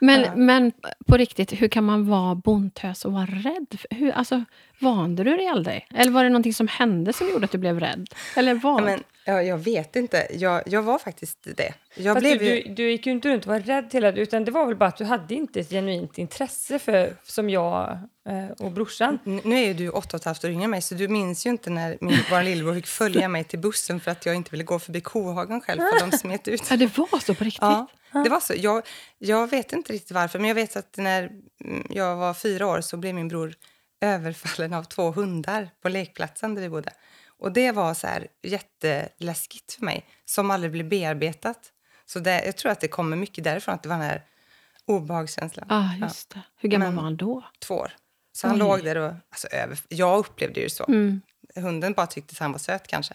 [0.00, 0.72] Men, men
[1.06, 3.78] på riktigt, hur kan man vara bondtös och vara rädd?
[3.90, 4.44] Hur, alltså,
[4.78, 5.86] vande du dig aldrig?
[5.94, 8.06] Eller var det någonting som hände som gjorde att du blev rädd?
[8.36, 8.80] Eller vad?
[8.80, 10.26] Ja, men, ja, jag vet inte.
[10.30, 11.74] Jag, jag var faktiskt det.
[11.94, 12.62] Jag Fast blev du, ju...
[12.62, 14.88] du, du gick ju inte runt och var rädd hela utan det var väl bara
[14.88, 19.18] att du hade inte ett genuint intresse för, som jag eh, och brorsan.
[19.26, 21.08] N- Nu är ju du åtta och ett halvt år yngre än mig, så du
[21.08, 24.34] minns ju inte när min vår lillebror fick följa mig till bussen för att jag
[24.34, 26.70] inte ville gå förbi kohagen själv, för de smet ut.
[26.70, 27.62] ja, det var så på riktigt?
[27.62, 27.86] Ja,
[28.24, 28.54] det var så.
[28.56, 28.82] Jag,
[29.18, 31.22] jag vet inte riktigt varför, men jag vet att när
[31.64, 33.54] mm, jag var fyra år så blev min bror
[34.00, 36.90] överfallen av två hundar på lekplatsen där vi bodde.
[37.42, 41.72] Och det var så här jätteläskigt för mig, som aldrig blev bearbetat.
[42.06, 44.24] Så det, jag tror att det kommer mycket därifrån, att det var den här
[44.84, 45.66] obehagskänslan.
[45.68, 46.40] Ja, just det.
[46.56, 47.44] Hur gammal Men- var han då?
[47.58, 47.92] Två år.
[48.32, 48.58] Så han Oj.
[48.58, 49.12] låg där och...
[49.30, 50.84] Alltså, över, jag upplevde ju så.
[50.84, 51.20] Mm.
[51.54, 53.14] Hunden bara tyckte att han var söt kanske.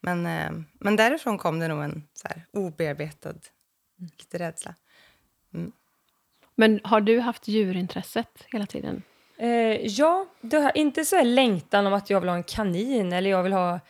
[0.00, 3.34] Men, eh, men därifrån kom det nog en så här, obearbetad
[4.18, 4.74] lite rädsla.
[6.54, 9.02] Men har du haft djurintresset hela tiden?
[9.38, 13.12] Eh, ja, det har inte så här längtan om att jag vill ha en kanin
[13.12, 13.80] eller jag vill ha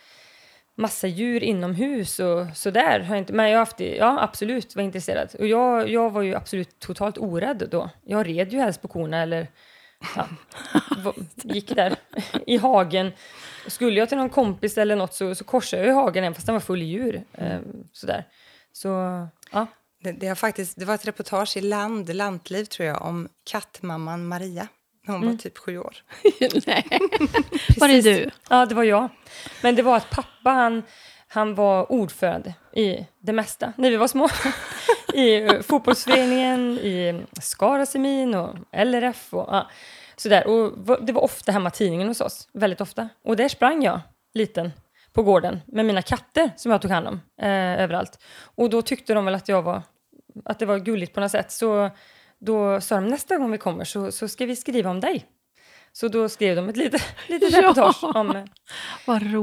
[0.75, 2.99] massa djur inomhus och sådär.
[2.99, 5.35] Har jag inte, men jag har haft det, ja absolut var intresserad.
[5.39, 7.89] Och jag, jag var ju absolut totalt orädd då.
[8.05, 9.47] Jag red ju helst på korna eller
[10.15, 10.27] ja,
[11.35, 11.95] gick där
[12.47, 13.11] i hagen.
[13.67, 16.45] Skulle jag till någon kompis eller något så, så korsade jag i hagen även fast
[16.45, 17.23] den var full i djur.
[17.33, 17.59] Eh,
[17.91, 18.27] sådär.
[18.71, 18.87] Så
[19.51, 19.67] ja,
[20.03, 24.27] Det, det, har faktiskt, det var ett reportage i Land, Lantliv tror jag, om kattmamman
[24.27, 24.67] Maria.
[25.07, 25.95] När hon var typ sju år.
[26.65, 26.85] Nej.
[27.77, 28.29] Var det du?
[28.49, 29.09] Ja, det var jag.
[29.61, 30.83] Men det var att pappa, han,
[31.27, 34.29] han var ordförande i det mesta när vi var små.
[35.13, 39.69] I eh, fotbollsföreningen, i Skarasemin och LRF och ja,
[40.15, 40.47] sådär.
[40.47, 43.09] Och det var ofta hemma tidningen hos oss, väldigt ofta.
[43.23, 43.99] Och där sprang jag,
[44.33, 44.71] liten,
[45.13, 48.19] på gården med mina katter som jag tog hand om eh, överallt.
[48.55, 49.81] Och då tyckte de väl att jag var,
[50.45, 51.51] att det var gulligt på något sätt.
[51.51, 51.89] Så
[52.39, 55.25] då sa de nästa gång vi kommer så, så ska vi skriva om dig.
[55.91, 57.61] Så då skrev de ett litet, litet Ja.
[57.61, 58.47] reportage om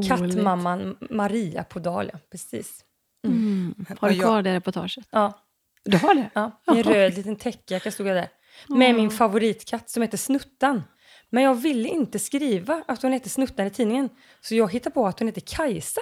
[0.08, 2.18] kattmamman Maria på Dahlia.
[2.30, 2.80] Precis.
[3.26, 3.74] Mm.
[4.00, 5.04] Har du jag- kvar det reportaget?
[5.10, 5.38] Ja,
[5.84, 6.30] Du har det?
[6.34, 6.60] ja.
[6.74, 8.28] I en röd liten täckjacka stod jag där.
[8.68, 10.82] Med min favoritkatt som heter Snuttan.
[11.30, 14.08] Men jag ville inte skriva att hon heter Snuttan i tidningen.
[14.40, 16.00] Så jag hittade på att hon heter Kajsa.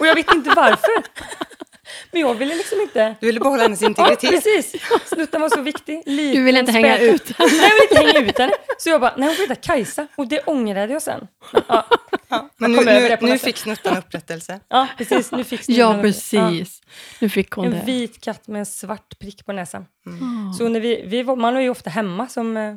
[0.00, 0.90] Och jag vet inte varför.
[2.12, 3.14] Men jag ville liksom inte...
[3.20, 4.30] Du ville behålla hennes Ja, integritet.
[4.30, 4.74] precis.
[5.06, 6.02] Snuttan var så viktig.
[6.06, 8.52] Liten, Du vill inte hänga ut Nej, jag vill inte hänga ut henne.
[8.78, 10.06] Så jag bara, nej hon får heta Kajsa.
[10.16, 11.28] Och det ångrade jag sen.
[11.68, 11.86] Ja,
[12.28, 14.60] Ja, men nu, nu, nu fick snuttan upprättelse.
[14.68, 15.32] ja precis.
[15.32, 16.80] Nu fick Ja, precis.
[17.20, 17.82] Nu fick Ja, hon en det.
[17.86, 19.86] vit katt med en svart prick på näsan.
[20.06, 20.52] Ah.
[20.52, 22.74] Så när vi, vi var, man var ju ofta hemma som eh,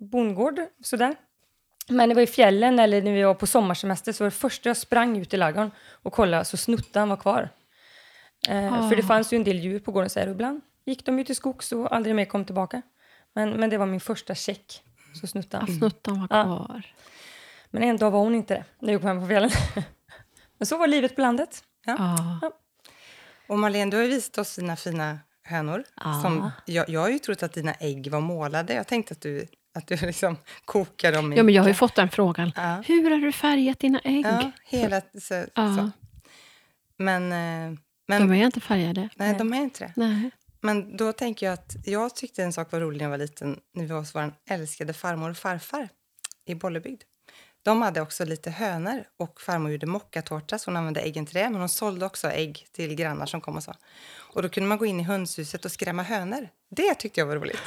[0.00, 0.60] bondgård.
[0.84, 1.14] Sådär.
[1.88, 4.68] Men det var i fjällen eller när vi var på sommarsemester så var det första
[4.68, 5.70] jag sprang ut i ladugården
[6.02, 7.48] och kollade så snuttan var kvar.
[8.48, 9.06] Eh, För det Ah.
[9.06, 11.72] fanns ju en del djur på gården så här, ibland gick de ut i skogs
[11.72, 12.82] och aldrig mer kom tillbaka.
[13.32, 14.82] Men, men det var min första check.
[15.20, 15.62] Så snuttan.
[15.64, 16.44] Att snuttan var Ja.
[16.44, 16.86] kvar.
[17.70, 19.50] Men en dag var hon inte det när jag kom hem på fjällen.
[20.58, 21.64] men så var livet på landet.
[21.86, 22.40] Ja.
[23.48, 25.84] Och Marlene, du har ju visat oss dina fina hönor.
[26.04, 26.20] Ja.
[26.22, 28.74] Som, jag, jag har ju trott att dina ägg var målade.
[28.74, 31.36] Jag tänkte att du, att du liksom kokar dem i...
[31.36, 32.52] ja, men jag har ju fått den frågan.
[32.56, 32.82] Ja.
[32.86, 34.26] Hur har du färgat dina ägg?
[34.26, 35.00] Ja, hela...
[35.20, 35.76] Så, Ja.
[35.76, 35.90] så.
[36.96, 37.32] Men,
[37.72, 39.08] eh, men De är inte färgade.
[39.16, 39.92] nej, de är inte det.
[39.96, 40.30] Nej.
[40.60, 43.60] Men då tänker jag att jag tyckte en sak var rolig när jag var liten,
[43.74, 45.88] när vi var hos vår älskade farmor och farfar
[46.46, 47.02] i Bollebygd.
[47.66, 51.50] De hade också lite hönor och farmor gjorde mockatårta så hon använde äggen till det.
[51.50, 53.74] Men hon sålde också ägg till grannar som kom och så.
[54.18, 56.48] Och då kunde man gå in i hönshuset och skrämma hönor.
[56.70, 57.58] Det tyckte jag var roligt.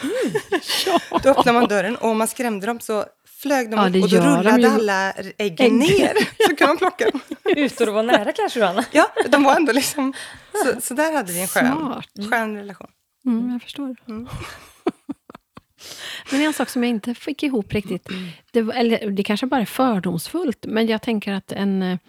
[1.23, 3.05] Då öppnade man dörren och om man skrämde dem så
[3.41, 4.67] flög de Ja, upp och då rullade ju.
[4.67, 5.73] alla äggen Ägg.
[5.99, 6.13] ner.
[6.47, 7.19] Så kunde man plocka dem.
[7.45, 8.85] Utan att vara nära kanske, Johanna.
[8.91, 10.13] Ja, de var ändå liksom...
[10.65, 12.87] Så, så där hade vi en skön, skön relation.
[13.25, 13.95] Mm, jag förstår.
[14.07, 14.27] Mm.
[16.31, 18.09] Men en sak som jag inte fick ihop riktigt,
[18.51, 21.99] det, var, eller det kanske bara är fördomsfullt, men jag tänker att en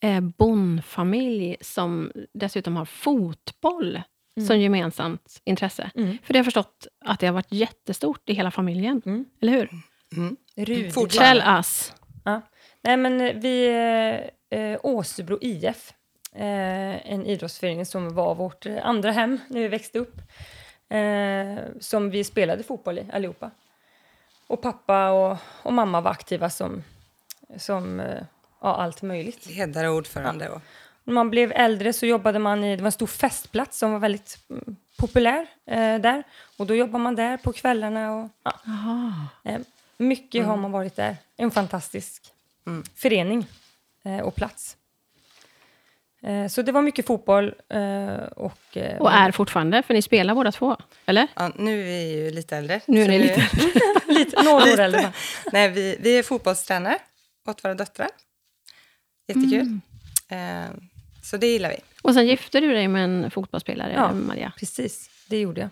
[0.00, 4.02] eh, bondfamilj som dessutom har fotboll
[4.46, 5.90] som gemensamt intresse.
[5.94, 6.18] Mm.
[6.24, 9.02] För det har jag förstått att det har varit jättestort i hela familjen.
[9.06, 9.24] Mm.
[9.42, 9.68] Eller hur?
[10.16, 10.36] Mm.
[11.08, 11.92] Tell us.
[12.82, 13.68] Nej, men eh, vi...
[13.68, 15.92] Eh, eh, Åsebro IF,
[16.34, 20.16] eh, en idrottsförening som var vårt eh, andra hem när vi växte upp.
[20.98, 23.50] Eh, som vi spelade fotboll i allihopa.
[24.46, 26.82] Och pappa och, och mamma var aktiva som,
[27.56, 28.22] som eh,
[28.60, 29.46] ja, allt möjligt.
[29.46, 30.48] Ledare och ordförande.
[30.48, 30.60] Och,
[31.04, 33.98] När man blev äldre så jobbade man i, det var en stor festplats som var
[33.98, 36.22] väldigt mm, populär eh, där.
[36.56, 38.52] Och då jobbade man där på kvällarna och ja,
[39.44, 39.60] eh,
[39.96, 41.16] mycket har man varit där.
[41.36, 42.32] En fantastisk
[42.66, 42.82] Mm.
[42.94, 43.46] förening
[44.02, 44.76] eh, och plats.
[46.22, 48.76] Eh, så det var mycket fotboll eh, och...
[48.76, 50.76] Eh, Och är fortfarande, för ni spelar båda två.
[51.06, 51.28] Eller?
[51.34, 52.80] ja, nu är vi ju lite äldre.
[52.86, 53.48] Nu är ni vi- lite...
[54.12, 55.12] lite, några år äldre.
[55.52, 56.98] Nej, vi, vi är fotbollstränare
[57.48, 58.08] åt våra döttrar.
[59.28, 59.80] Jättekul.
[60.28, 60.64] Mm.
[60.68, 60.70] Eh,
[61.22, 61.76] så det gillar vi.
[62.02, 64.12] Och sen gifte du dig med en fotbollsspelare, Ja.
[64.12, 64.52] Maria.
[64.58, 65.70] Precis, det gjorde jag.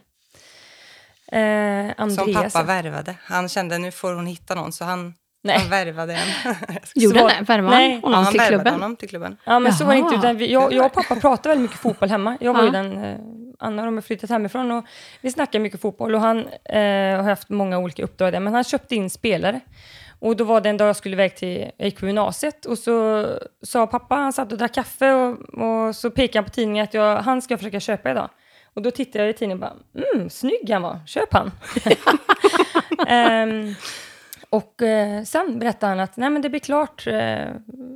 [1.32, 2.24] Eh, Andreas.
[2.24, 3.14] Som pappa värvade.
[3.22, 5.58] Han kände nu får hon hitta någon, så han, Nej.
[5.58, 6.54] han värvade en.
[6.94, 7.44] Gjorde han det?
[7.48, 7.90] Värvade Nej.
[7.90, 8.72] han Ja, honom han till värvade klubben?
[8.72, 9.36] honom till klubben.
[9.44, 10.14] Ja, men så var det inte.
[10.14, 10.20] Jaha.
[10.22, 12.36] Utan vi, jag, jag och pappa pratade väldigt mycket fotboll hemma.
[12.40, 13.18] Jag var ju den, eh,
[13.58, 14.84] Anna och de har flyttat hemifrån och
[15.20, 16.14] vi snackade mycket fotboll.
[16.14, 19.60] Och han eh, har haft många olika uppdrag där, men han köpte in spelare.
[20.20, 22.78] Och då var det en dag jag skulle iväg till, jag gick på gymnasiet och
[22.78, 23.26] så
[23.62, 26.94] sa pappa, han satt och drack kaffe och, och så pekade han på tidningen att
[26.94, 28.28] jag, han ska jag försöka köpa idag.
[28.74, 31.50] Och då tittade jag i tidningen och bara, mm, snygg han var, köp han.
[33.08, 33.74] Ehm,
[34.50, 37.48] och eh, sen berättade han att nej, men det blir klart eh,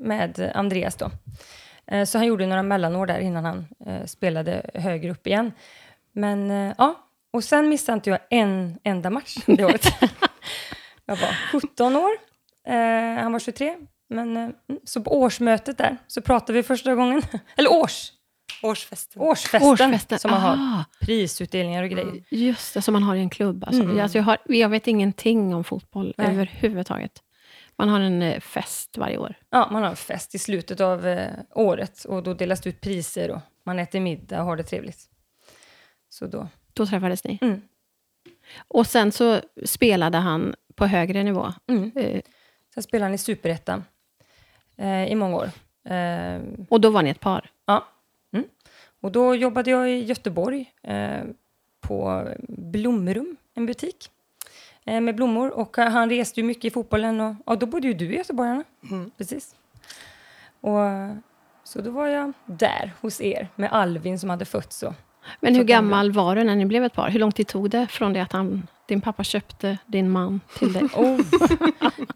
[0.03, 1.11] med Andreas då.
[1.87, 5.53] Eh, så han gjorde några mellanår där innan han eh, spelade högre upp igen.
[6.13, 9.87] Men eh, ja, och sen missade inte jag en enda match det året.
[11.07, 12.11] jag var 17 år,
[12.67, 13.77] eh, han var 23.
[14.09, 14.53] Men mm,
[14.85, 17.23] så på årsmötet där så pratade vi första gången,
[17.57, 18.13] eller års,
[18.63, 19.23] Årsfesten.
[19.23, 20.19] årsfesten, Årsfesten.
[20.19, 20.55] som man har.
[20.57, 22.25] Ah, Prisutdelningar och grejer.
[22.31, 23.65] just det, som man har i en klubb.
[23.67, 24.01] Alltså, Mm.
[24.01, 26.27] alltså jag, har, jag vet ingenting om fotboll Nej.
[26.27, 27.23] överhuvudtaget.
[27.77, 29.35] Man har en eh, fest varje år.
[29.51, 32.81] Ja, man har en fest i slutet av eh, året och då delas det ut
[32.81, 34.99] priser och man äter middag och har det trevligt.
[36.09, 36.49] Så då...
[36.73, 37.39] Då träffades ni.
[37.43, 37.63] Mm.
[38.69, 41.53] Och sen så spelade han på högre nivå.
[41.69, 41.93] Mm.
[41.97, 42.21] Eh,
[42.75, 43.85] Sen spelade han i Superettan
[44.77, 45.51] eh, i många år.
[45.93, 47.51] Eh, och då var ni ett par.
[47.67, 47.89] ja.
[49.03, 51.23] Och då jobbade jag i Göteborg eh,
[51.81, 54.11] på Blomrum, en butik
[54.85, 55.51] eh, med blommor.
[55.51, 58.17] Och eh, han reste ju mycket i fotbollen och, och då bodde ju du i
[58.17, 58.65] Göteborg, Anna.
[58.91, 59.11] Mm.
[59.19, 59.55] Precis.
[60.61, 60.79] Och,
[61.65, 64.83] så då var jag där hos er med Alvin som hade fötts.
[64.83, 64.95] Och,
[65.41, 67.11] Men hur gammal var du när ni blev ett par?
[67.11, 70.73] Hur lång tid tog det från det att han, din pappa köpte din man till
[70.73, 70.83] dig?
[70.97, 71.21] Oh.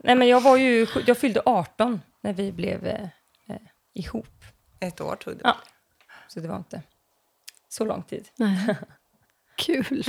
[0.01, 3.03] Nej, men jag, var ju, jag fyllde 18 när vi blev eh,
[3.49, 3.57] eh,
[3.95, 4.45] ihop.
[4.81, 5.41] Ett år tog det.
[5.45, 5.57] Ja.
[6.29, 6.83] Så det var inte
[7.69, 8.29] så lång tid.
[8.37, 8.77] Nej.
[9.57, 10.05] Kul!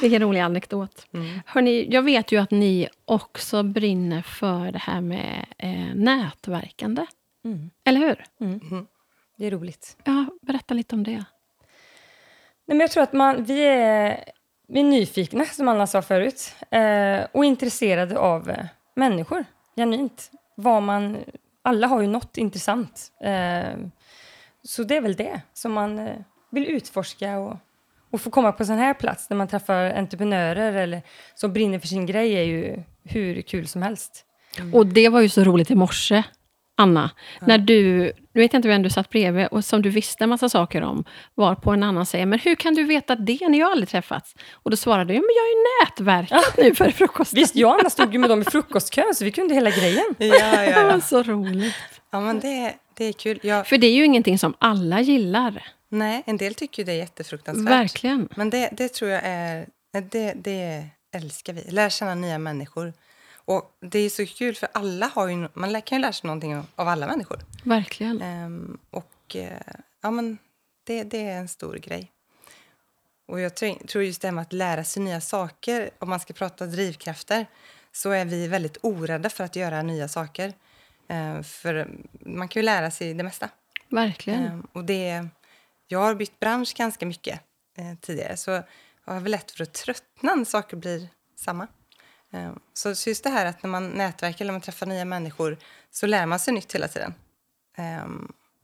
[0.00, 1.06] Vilken rolig anekdot.
[1.12, 1.40] Mm.
[1.46, 7.06] Hörrni, jag vet ju att ni också brinner för det här med eh, nätverkande.
[7.44, 7.70] Mm.
[7.84, 8.24] Eller hur?
[8.40, 8.86] Mm.
[9.36, 9.96] Det är roligt.
[10.04, 11.24] Ja, berätta lite om det.
[12.66, 14.24] Nej, men jag tror att man, vi, är,
[14.68, 19.44] vi är nyfikna, som Anna sa förut, eh, och intresserade av eh, människor,
[19.76, 20.30] genuint.
[20.54, 21.18] Vad man,
[21.62, 23.12] alla har ju något intressant.
[23.20, 23.76] Eh,
[24.64, 26.16] så det är väl det som man eh,
[26.50, 27.56] vill utforska och,
[28.10, 31.02] och få komma på sån här plats när man träffar entreprenörer eller
[31.34, 34.24] som brinner för sin grej är ju hur kul som helst.
[34.72, 36.22] Och det var ju så roligt i morse,
[36.76, 40.24] Anna, när du, nu vet jag inte vem du satt bredvid, och som du visste
[40.24, 43.48] en massa saker om, var på en annan säger, men hur kan du veta det?
[43.48, 44.34] Ni har aldrig träffats.
[44.52, 47.36] Och då svarade du, ja, men jag ju nätverkat nu före frukosten.
[47.36, 50.14] Visst, jag och Anna stod ju med dem i frukostkön så vi kunde hela grejen.
[50.18, 51.00] Ja, ja, Det var ja.
[51.00, 51.74] så roligt.
[52.12, 53.40] Ja men det, det är kul.
[53.42, 55.68] Jag, För det är ju ingenting som alla gillar.
[55.88, 57.70] nej, en del tycker det är jättefruktansvärt.
[57.72, 58.28] Verkligen.
[58.36, 59.66] Men det, det tror jag är...
[60.10, 61.70] Det, det älskar vi.
[61.70, 62.92] Lära känna nya människor.
[63.44, 66.26] Och det är så kul, för alla har ju, man lär- kan ju lära sig
[66.26, 67.38] någonting av, alla människor.
[67.64, 68.22] Verkligen.
[68.22, 69.52] Ehm, och eh,
[70.02, 70.38] ja, men
[70.84, 72.10] det, det är en stor grej.
[73.28, 76.20] Och jag tror, tror just det här med att lära sig nya saker, om man
[76.20, 77.46] ska prata drivkrafter,
[77.92, 80.52] så är vi väldigt orädda för att göra nya saker.
[81.08, 81.88] Ehm, för
[82.20, 83.48] man kan ju lära sig det mesta.
[83.88, 84.44] Verkligen.
[84.44, 85.28] Ehm, och det,
[85.88, 87.40] jag har bytt bransch ganska mycket
[87.78, 88.50] eh, tidigare, så
[89.04, 91.66] jag har väl lätt för att tröttna när saker blir samma.
[92.72, 95.56] Så, just det här att när man nätverkar eller man träffar nya människor
[95.90, 97.14] så lär man sig nytt hela tiden.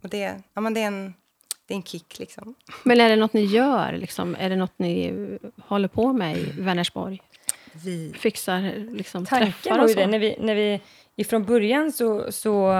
[0.02, 1.14] Och det, ja, men det, är en,
[1.66, 2.54] det är en kick liksom.
[2.82, 3.92] Men är det något ni gör?
[3.92, 4.36] Liksom?
[4.38, 7.22] Är det något ni eh, håller på med i Vänersborg?
[7.72, 9.96] Vi, Fixar liksom, Tanken träffar och så?
[9.96, 10.80] det, när vi, när vi
[11.18, 12.72] ifrån början så, så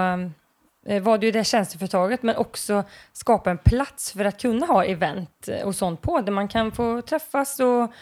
[0.85, 4.85] eh, var det ju det tjänsteföretaget, men också skapa en plats för att kunna ha
[4.85, 7.93] event eh, och sånt på, där man kan få träffas och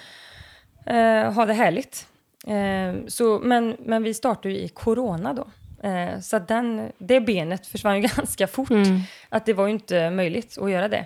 [0.91, 2.07] eh, ha det härligt.
[2.47, 5.47] Eh, så, men, men vi startade ju i corona då.
[5.87, 8.69] Eh, så den, det benet försvann ju ganska fort.
[8.69, 9.01] Mm.
[9.29, 11.05] Att det var ju inte möjligt att göra det.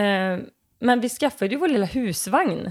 [0.00, 0.38] Eh,
[0.78, 2.70] men vi skaffade ju vår lilla husvagn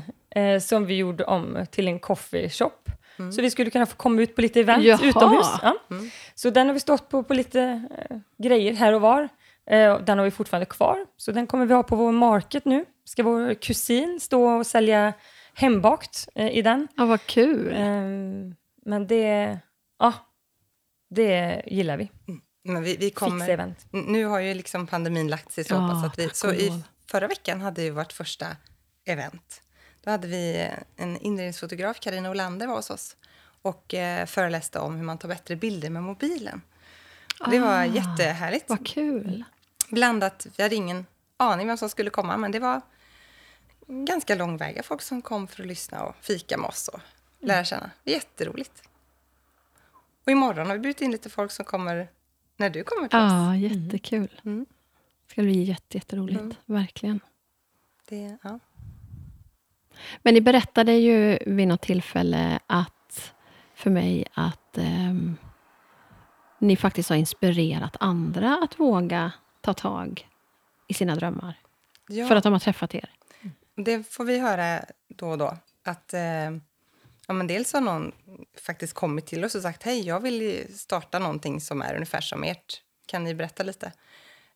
[0.61, 2.91] som vi gjorde om till en coffee shop.
[3.17, 4.99] Så vi skulle kunna få komma ut på lite event Jaha.
[5.05, 5.47] utomhus.
[5.61, 5.77] Ja.
[6.35, 7.61] Så den har vi stått på, på lite
[8.09, 9.29] eh, grejer här och var.
[9.69, 11.05] Eh, den har vi fortfarande kvar.
[11.17, 12.85] Så den kommer vi ha på vår market nu.
[13.05, 15.13] Ska vår kusin stå och sälja
[15.53, 16.87] hembakt eh, i den.
[16.97, 17.73] Ja, vad kul.
[17.75, 19.59] Ehm, men det,
[19.99, 20.13] ja,
[21.09, 22.11] det gillar vi.
[22.63, 23.85] Men vi, vi Fixa kommer, event.
[23.93, 26.29] N- Nu har ju liksom pandemin lagt sig så Ja, pass att vi...
[26.33, 28.45] Så i förra veckan hade vi vårt första
[29.05, 29.61] event.
[30.05, 33.15] Då hade vi en inredningsfotograf, Karina Olander, var hos oss
[33.61, 36.61] och eh, föreläste om hur man tar bättre bilder med mobilen.
[37.39, 38.69] Och det var Ah, jättehärligt.
[38.69, 39.43] Vad kul.
[39.89, 41.05] Blandat, vi hade ingen
[41.37, 42.81] aning vem som skulle komma, men det var
[43.87, 46.99] ganska långväga folk som kom för att lyssna och fika med oss och
[47.39, 47.91] lära känna.
[48.03, 48.83] Jätteroligt.
[50.25, 52.07] Och imorgon har vi bjudit in lite folk som kommer
[52.57, 53.31] när du kommer till oss.
[53.31, 54.41] Ja, jättekul.
[54.45, 54.65] Mm.
[55.25, 56.57] Det ska bli jätte, jätteroligt.
[56.65, 57.19] Verkligen.
[58.09, 58.59] Det, ja.
[60.23, 63.33] Men ni berättade ju vid något tillfälle att,
[63.75, 65.37] för mig att ehm,
[66.59, 69.31] ni faktiskt har inspirerat andra att våga
[69.61, 70.29] ta tag
[70.87, 71.59] i sina drömmar.
[72.07, 72.27] Ja.
[72.27, 73.09] För att de har träffat er.
[73.75, 75.57] Det får vi höra då och då.
[75.83, 76.51] Att, eh,
[77.27, 78.11] ja, men dels har någon
[78.65, 82.43] faktiskt kommit till oss och sagt hej, jag vill starta någonting som är ungefär som
[82.43, 82.81] ert.
[83.05, 83.91] Kan ni berätta lite?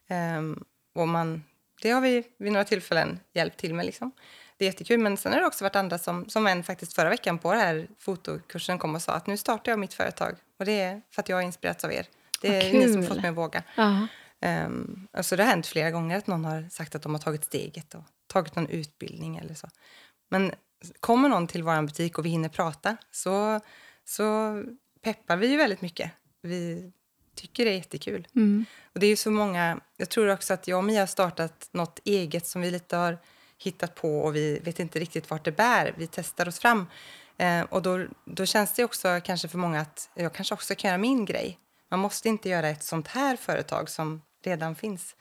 [0.07, 1.43] Ehm, och man,
[1.81, 3.85] det har vi vid några tillfällen hjälpt till med.
[3.85, 4.11] Liksom.
[4.59, 4.99] Det är jättekul.
[4.99, 7.61] Men sen har det också varit andra som, som en faktiskt förra veckan på den
[7.61, 10.35] här fotokursen kom och sa att nu startar jag mitt företag.
[10.59, 12.07] Och det är för att jag har inspirerats av er.
[12.41, 13.07] Det är ni som kul.
[13.07, 13.63] fått mig att våga.
[14.65, 17.45] Um, alltså det har hänt flera gånger att någon har sagt att de har tagit
[17.45, 19.67] steget och tagit någon utbildning eller så.
[20.29, 20.51] Men
[20.99, 23.59] kommer någon till vår butik och vi hinner prata så,
[24.05, 24.55] så
[25.03, 26.11] peppar vi ju väldigt mycket.
[26.41, 26.91] Vi
[27.35, 28.27] tycker det är jättekul.
[28.35, 28.65] Mm.
[28.93, 31.69] Och det är ju så många, jag tror också att jag och Mia har startat
[31.71, 33.17] något eget som vi lite har
[33.59, 35.93] hittat på och vi vet inte riktigt vart det bär.
[35.97, 36.87] Vi testar oss fram.
[37.37, 40.87] Eh, och då, då känns det också kanske för många att jag kanske också kan
[40.87, 41.59] göra min grej.
[41.91, 45.15] Man måste inte göra ett sånt här företag som redan finns.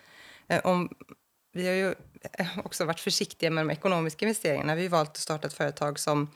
[0.48, 0.94] Eh, om,
[1.53, 1.94] vi har ju
[2.33, 4.74] eh, också varit försiktiga med de ekonomiska investeringarna.
[4.74, 6.31] Vi har valt att starta ett företag som,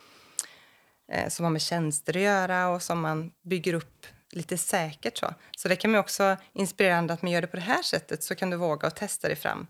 [1.12, 5.18] eh, som har med tjänster att göra och som man bygger upp lite säkert.
[5.18, 7.82] Så, så det kan man också inspirera andra att man gör det på det här
[7.82, 9.66] sättet så kan du våga och testa dig fram.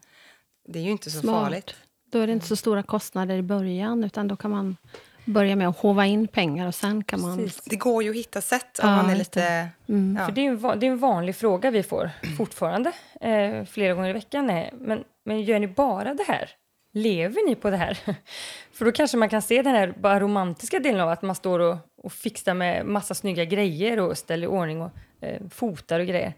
[0.69, 1.43] Det är ju inte så Smart.
[1.43, 1.75] farligt.
[2.13, 4.77] Då är det inte så stora kostnader i början, utan då kan man
[5.25, 7.37] börja med att hova in pengar och sen kan man...
[7.39, 7.65] Precis.
[7.65, 9.69] Det går ju att hitta sätt om Ja, man är lite...
[9.89, 10.17] Mm.
[10.21, 10.27] Ja.
[10.27, 13.95] För det är, en, va- det är en vanlig fråga vi får fortfarande, eh, flera
[13.95, 14.51] gånger i veckan.
[14.51, 16.51] Är, men, men gör ni bara det här?
[16.95, 17.99] Lever ni på det här?
[18.73, 21.59] För då kanske man kan se den här bara romantiska delen av att man står
[21.59, 26.07] och, och fixar med massa snygga grejer och ställer i ordning och eh, fotar och
[26.07, 26.33] grejer.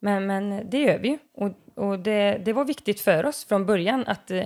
[0.00, 1.18] Men, men det gör vi ju.
[1.34, 1.50] Och,
[1.84, 4.44] och det, det var viktigt för oss från början att, eh,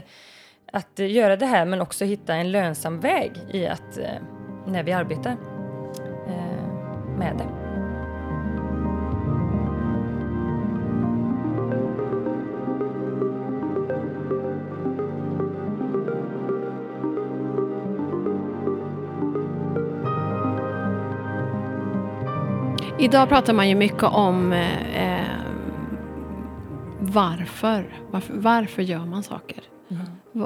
[0.74, 4.06] att eh, göra det här men också hitta en lönsam väg i att eh,
[4.66, 5.36] när vi arbetar
[6.26, 7.64] eh, med det.
[22.98, 25.20] Idag pratar man ju mycket om eh,
[27.00, 28.00] varför.
[28.10, 28.34] varför.
[28.34, 29.73] Varför gör man saker?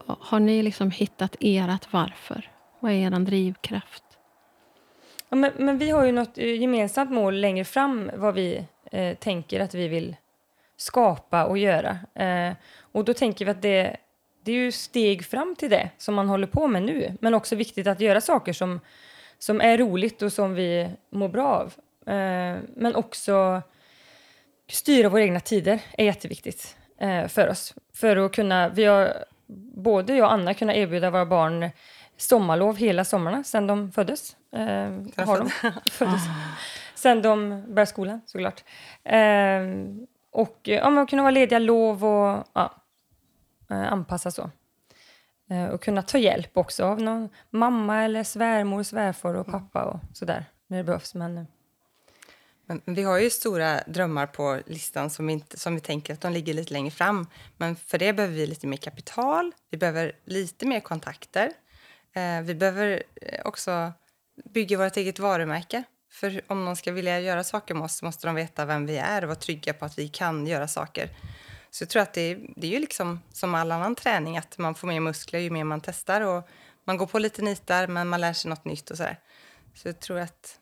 [0.06, 2.50] Har ni liksom hittat ert varför?
[2.80, 4.04] Vad är er drivkraft?
[5.28, 9.16] Ja, men, men vi har ju något eh, gemensamt mål längre fram vad vi eh,
[9.16, 10.16] tänker att vi vill
[10.76, 11.98] skapa och göra.
[12.14, 13.96] Eh, och då tänker vi att det,
[14.44, 17.16] det är ju steg fram till det som man håller på med nu.
[17.20, 18.80] Men också viktigt att göra saker som,
[19.38, 21.66] som är roligt och som vi mår bra av.
[22.14, 23.62] Eh, men också
[24.68, 27.74] styra våra egna tider är jätteviktigt eh, för oss.
[27.94, 29.24] För att kunna, vi har,
[29.74, 31.70] både jag och Anna kunnat erbjuda våra barn
[32.16, 34.36] sommarlov hela sommarna sedan de föddes.
[34.52, 35.50] Eh, har de
[35.90, 36.22] föddes.
[36.94, 38.64] Sen de började skolan såklart.
[39.04, 39.62] Eh,
[40.32, 42.74] och ja, men kunna vara lediga lov och ja,
[43.70, 44.50] eh, anpassa så.
[45.50, 50.00] Eh, och kunna ta hjälp också av någon mamma eller svärmor, svärfar och pappa och
[50.12, 51.14] sådär när det behövs.
[51.14, 51.44] Men, eh,
[52.68, 56.20] men vi har ju stora drömmar på listan som vi, inte, som vi tänker att
[56.20, 57.26] de ligger lite längre fram.
[57.56, 61.52] Men för det behöver vi lite mer kapital, vi behöver lite mer kontakter.
[62.12, 63.92] Eh, vi behöver eh, också
[64.44, 65.82] bygga vårt eget varumärke.
[66.10, 68.96] För om någon ska vilja göra saker med oss så måste de veta vem vi
[68.96, 71.10] är och vara trygga på att vi kan göra saker.
[71.70, 74.58] Så jag tror att det, är, det är ju liksom som all annan träning, att
[74.58, 76.20] man får mer muskler ju mer man testar.
[76.20, 76.48] Och
[76.84, 79.18] man går på lite nitar, men man lär sig något nytt och sådär.
[79.74, 80.58] Så jag tror att...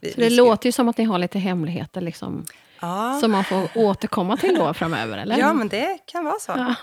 [0.00, 2.44] Vi, så det låter ju som att ni har lite hemligheter liksom,
[2.80, 3.18] ja.
[3.20, 5.38] som man får återkomma till då framöver, eller?
[5.38, 6.52] Ja, men det kan vara så.
[6.56, 6.74] Ja.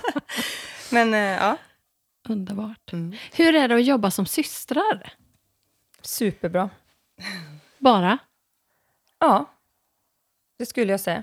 [0.90, 1.56] men, eh, ja.
[2.28, 2.92] Underbart.
[2.92, 3.16] Mm.
[3.32, 5.12] Hur är det att jobba som systrar?
[6.02, 6.70] Superbra.
[7.78, 8.18] Bara?
[9.18, 9.46] Ja,
[10.58, 11.22] det skulle jag säga.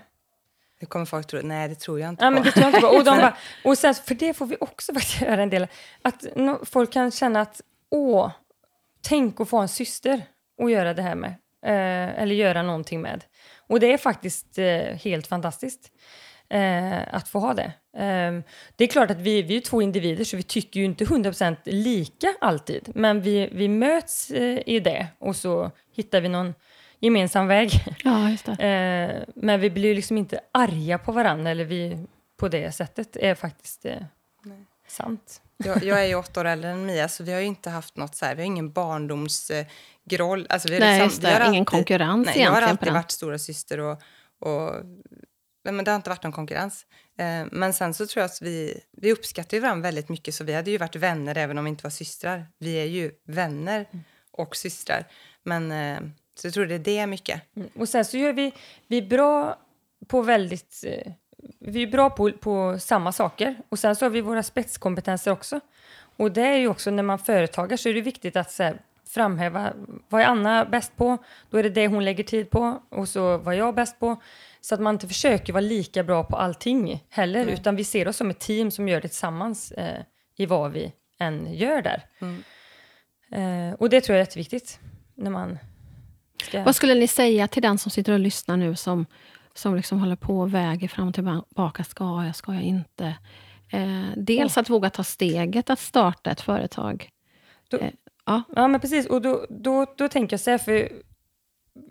[0.80, 2.34] Det kommer folk tro, nej det tror jag inte ja, på.
[2.34, 2.88] Men det tror jag inte på.
[2.88, 5.68] Och, de bara, och sen, för det får vi också faktiskt göra en del.
[6.02, 6.26] Att
[6.64, 8.32] folk kan känna att, åh,
[9.02, 10.24] tänk att få en syster
[10.60, 11.30] och göra det här med.
[11.66, 13.24] Eh, eller göra någonting med.
[13.68, 15.92] Och det är faktiskt eh, helt fantastiskt
[16.50, 17.72] eh, att få ha det.
[17.98, 18.44] Eh,
[18.76, 21.56] det är klart att vi, vi är två individer så vi tycker ju inte 100%
[21.64, 22.92] lika alltid.
[22.96, 26.54] Men vi, vi möts eh, i det och så hittar vi någon
[27.00, 27.72] gemensam väg.
[28.04, 28.66] Ja, just det.
[28.66, 32.06] Eh, men vi blir liksom inte arga på varandra eller vi
[32.38, 33.98] på det sättet är faktiskt eh,
[34.88, 35.42] sant.
[35.58, 37.98] Jag, jag, är ju åtta år äldre än Mia, så vi har ju inte haft
[37.98, 38.72] något så här, vi har ingen
[40.18, 40.48] barndomsgroll.
[40.50, 42.94] Alltså vi har nej, liksom, det, vi har ingen alltid, konkurrens nej, Jag har alltid
[42.94, 44.02] varit stora syster och,
[44.40, 44.74] och
[45.64, 46.86] men det har inte varit någon konkurrens.
[47.18, 50.44] Eh, men sen så tror jag att vi, vi uppskattar ju varandra väldigt mycket, så
[50.44, 52.48] vi hade ju varit vänner även om vi inte var systrar.
[52.60, 53.86] Vi är ju vänner
[54.32, 55.08] och systrar.
[55.44, 56.00] Men eh,
[56.36, 57.42] så jag tror det är det mycket.
[57.56, 57.70] Mm.
[57.76, 58.54] Och sen så gör vi,
[58.88, 59.60] vi är bra
[60.08, 61.12] på väldigt, eh,
[61.60, 63.56] vi är bra på, på samma saker.
[63.70, 65.60] Och sen så har vi våra spetskompetenser också.
[66.18, 68.82] Och det är ju också när man företagar så är det viktigt att så här,
[69.10, 69.74] framhäva
[70.10, 71.18] vad är Anna bäst på?
[71.50, 74.22] Då är det det hon lägger tid på och så vad jag bäst på.
[74.62, 77.54] Så att man inte försöker vara lika bra på allting heller, mm.
[77.54, 80.02] utan vi ser oss som ett team som gör det tillsammans eh,
[80.38, 82.04] i vad vi än gör där.
[82.20, 82.44] Mm.
[83.32, 84.80] Eh, och det tror jag är jätteviktigt
[85.16, 85.58] när man
[86.44, 86.64] ska...
[86.64, 89.06] Vad skulle ni säga till den som sitter och lyssnar nu som,
[89.54, 91.84] som liksom håller på och väger fram och tillbaka?
[91.84, 93.16] Ska jag, ska jag inte?
[93.70, 94.62] Eh, dels oh.
[94.62, 97.10] att våga ta steget att starta ett företag.
[97.70, 97.92] Då, eh,
[98.30, 98.44] ja.
[98.56, 99.06] ja, men precis.
[99.06, 100.92] Och då, då, då tänker jag så här, för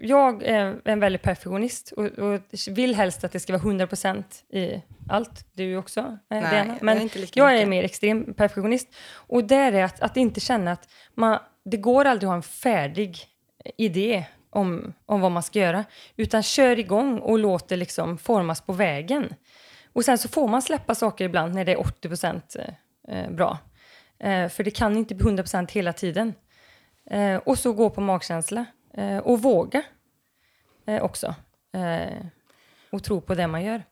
[0.00, 4.82] jag är en väldigt perfektionist och, och, vill helst att det ska vara 100% i
[5.08, 5.46] allt.
[5.52, 6.76] Du också, Nej, Diana.
[6.80, 8.88] Men jag är, jag är mer extrem perfektionist.
[9.12, 12.42] Och där är att, att inte känna att man, det går aldrig att ha en
[12.42, 13.18] färdig
[13.76, 15.84] idé om, om vad man ska göra.
[16.16, 19.34] Utan kör igång och låt det liksom formas på vägen.
[19.92, 22.74] Och sen så får man släppa saker ibland när det är 80%
[23.08, 23.58] eh, bra.
[24.20, 26.34] Eh, för det kan inte bli 100% hela tiden.
[27.10, 28.66] Eh, och så gå på magkänsla.
[28.94, 29.82] Eh, och våga
[30.86, 31.34] eh, också.
[31.72, 32.26] Eh,
[32.90, 33.82] och tro på det man gör.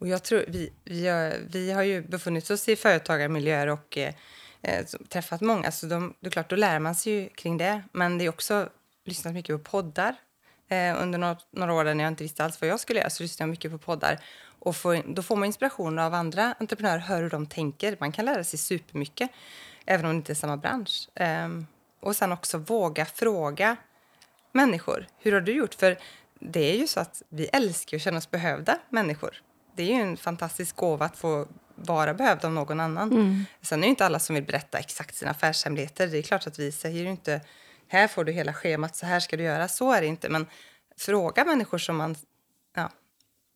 [0.00, 4.14] Och jag tror, vi, vi, har, vi har ju befunnit oss i företagarmiljöer och eh,
[4.62, 7.82] eh träffat många, så de, det är klart, då lär man sig ju kring det.
[7.92, 8.68] Men det är också
[9.04, 10.14] lyssnat mycket på poddar.
[10.72, 13.22] Eh, under några, några år när jag inte visste alls vad jag skulle göra så
[13.22, 14.18] lyssnade jag mycket på poddar.
[14.58, 17.96] Och får, då får man inspiration av andra entreprenörer, hör hur de tänker.
[18.00, 19.30] Man kan lära sig supermycket,
[19.86, 21.08] även om det inte är samma bransch.
[21.14, 21.48] Eh,
[22.00, 23.76] och sen också våga fråga
[24.52, 25.06] människor.
[25.18, 25.74] Hur har du gjort?
[25.74, 25.98] För
[26.38, 29.42] det är ju så att vi älskar att känna oss behövda människor.
[29.76, 33.12] Det är ju en fantastisk gåva att få vara behövd av någon annan.
[33.12, 33.44] Mm.
[33.62, 36.06] Sen är det inte alla som vill berätta exakt sina affärshemligheter.
[36.06, 37.40] Det är klart att vi säger inte
[37.92, 39.68] här får du hela schemat, så här ska du göra.
[39.68, 40.28] Så är det inte.
[40.28, 40.46] Men
[40.96, 42.16] fråga människor som man,
[42.74, 42.90] ja,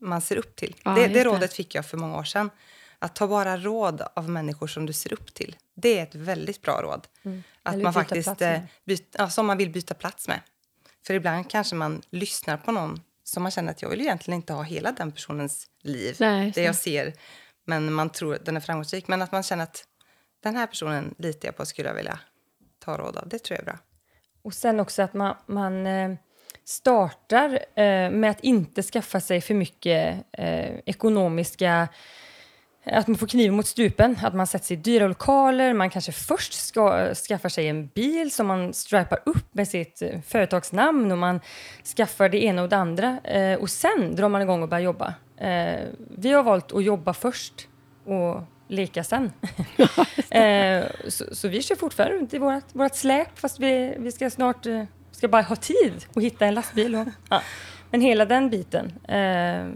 [0.00, 0.76] man ser upp till.
[0.84, 2.50] Ja, det, det rådet fick jag för många år sedan.
[2.98, 5.56] Att ta bara råd av människor som du ser upp till.
[5.74, 7.06] Det är ett väldigt bra råd.
[7.22, 7.42] Mm.
[7.62, 10.40] Att man faktiskt, eh, byt, ja, som man vill byta plats med.
[11.06, 14.52] För ibland kanske man lyssnar på någon som man känner att jag vill egentligen inte
[14.52, 16.16] ha hela den personens liv.
[16.20, 17.12] Nej, det jag ser,
[17.64, 19.08] men man tror att den är framgångsrik.
[19.08, 19.84] Men att man känner att
[20.40, 22.18] den här personen litar jag på skulle jag vilja
[22.78, 23.28] ta råd av.
[23.28, 23.78] Det tror jag är bra.
[24.46, 25.86] Och sen också att man, man
[26.64, 31.88] startar eh, med att inte skaffa sig för mycket eh, ekonomiska
[32.84, 36.12] att man får kniven mot strupen, att man sätter sig i dyra lokaler, man kanske
[36.12, 41.40] först ska, skaffar sig en bil som man stripar upp med sitt företagsnamn och man
[41.96, 43.20] skaffar det ena och det andra.
[43.60, 45.14] Och sen drar man igång och börjar jobba.
[46.16, 47.68] Vi har valt att jobba först
[48.04, 49.32] och leka sen.
[50.30, 54.30] eh, så, så, vi kör fortfarande runt i vårt, vårt släp fast vi, vi ska
[54.30, 56.94] snart eh, ska bara ha tid att hitta en lastbil.
[56.96, 57.42] Och, ja.
[57.90, 58.92] Men hela den biten.
[59.08, 59.66] Eh,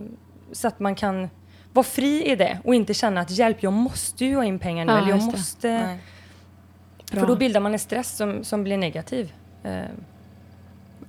[0.53, 1.31] så att man kan
[1.73, 4.85] vara fri i det och inte känna att hjälp, jag måste ju ha in pengar
[4.85, 4.93] nu.
[4.93, 5.99] Ja, eller jag måste...
[7.13, 9.33] För då bildar man en stress som, som blir negativ.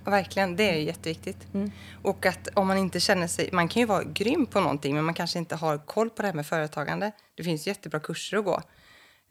[0.06, 1.54] Verkligen, det är jätteviktigt.
[1.54, 1.72] Mm.
[2.02, 3.50] Och att om man inte känner sig...
[3.52, 6.28] Man kan ju vara grym på någonting men man kanske inte har koll på det
[6.28, 7.12] här med företagande.
[7.36, 8.62] Det finns jättebra kurser att gå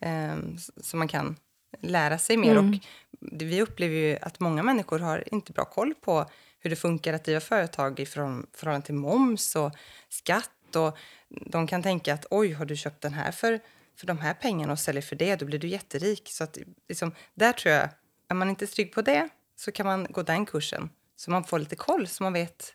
[0.07, 1.37] um, som man kan
[1.81, 2.57] lära sig mer.
[2.57, 2.69] Mm.
[2.69, 2.81] Och
[3.21, 7.25] vi upplever ju att många människor har inte bra koll på hur det funkar att
[7.25, 9.73] driva företag i förhållande till moms och
[10.09, 10.77] skatt.
[10.77, 10.99] Och
[11.29, 13.61] de kan tänka att oj, har du köpt den här för,
[13.97, 16.29] för de här pengarna och säljer för det, då blir du jätterik.
[16.31, 16.59] Så att,
[16.89, 17.89] liksom, där tror jag,
[18.29, 19.29] är man inte trygg på det
[19.61, 20.91] så kan man gå den kursen.
[21.17, 22.75] Så man får lite koll, så man vet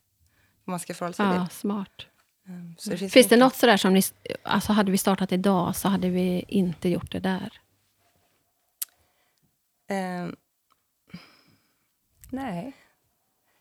[0.65, 1.57] vad man ska förhålla sig Ja, till.
[1.57, 2.05] smart.
[2.47, 4.01] Mm, Så det Finns, finns det något sådär som ni...
[4.43, 7.53] Alltså hade vi startat idag så hade vi inte gjort det där.
[9.89, 10.27] Eh,
[12.29, 12.73] Nej.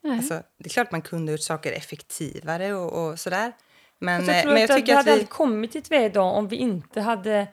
[0.03, 0.17] Nej.
[0.17, 3.53] Alltså, det är klart man kunde gjort saker effektivare och, och sådär.
[3.99, 5.13] Men, Alltså, jag eh, tror men jag att tycker vi att hade vi...
[5.13, 7.49] aldrig kommit dit vi är idag om vi inte hade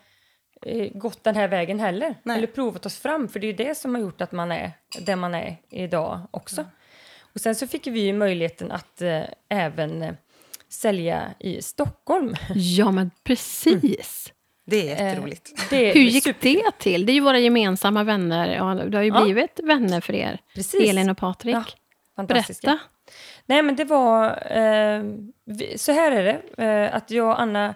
[0.94, 2.16] gått den här vägen heller.
[2.24, 2.38] Nej.
[2.38, 4.72] Eller provat oss fram, för det är ju det som har gjort att man är
[5.00, 6.66] där man är idag också.
[7.34, 10.14] Och sen så fick vi ju möjligheten att eh, även eh,
[10.70, 12.36] sälja i Stockholm.
[12.56, 14.34] Ja, men precis.
[14.66, 15.70] Det är jätteroligt.
[15.70, 17.06] Det är Hur gick super- det till?
[17.06, 18.56] Det är ju våra gemensamma vänner.
[18.56, 19.24] Ja, det har ju Ja.
[19.24, 20.40] blivit vänner för er.
[20.56, 20.90] Precis.
[20.90, 21.56] Elin och Patrik.
[21.56, 21.64] Ja,
[22.16, 22.68] fantastiska.
[22.68, 22.84] Berätta.
[23.46, 24.26] Nej, men det var...
[24.58, 25.04] Eh,
[25.46, 26.24] vi, så här är
[26.58, 27.76] det, eh, att jag och Anna,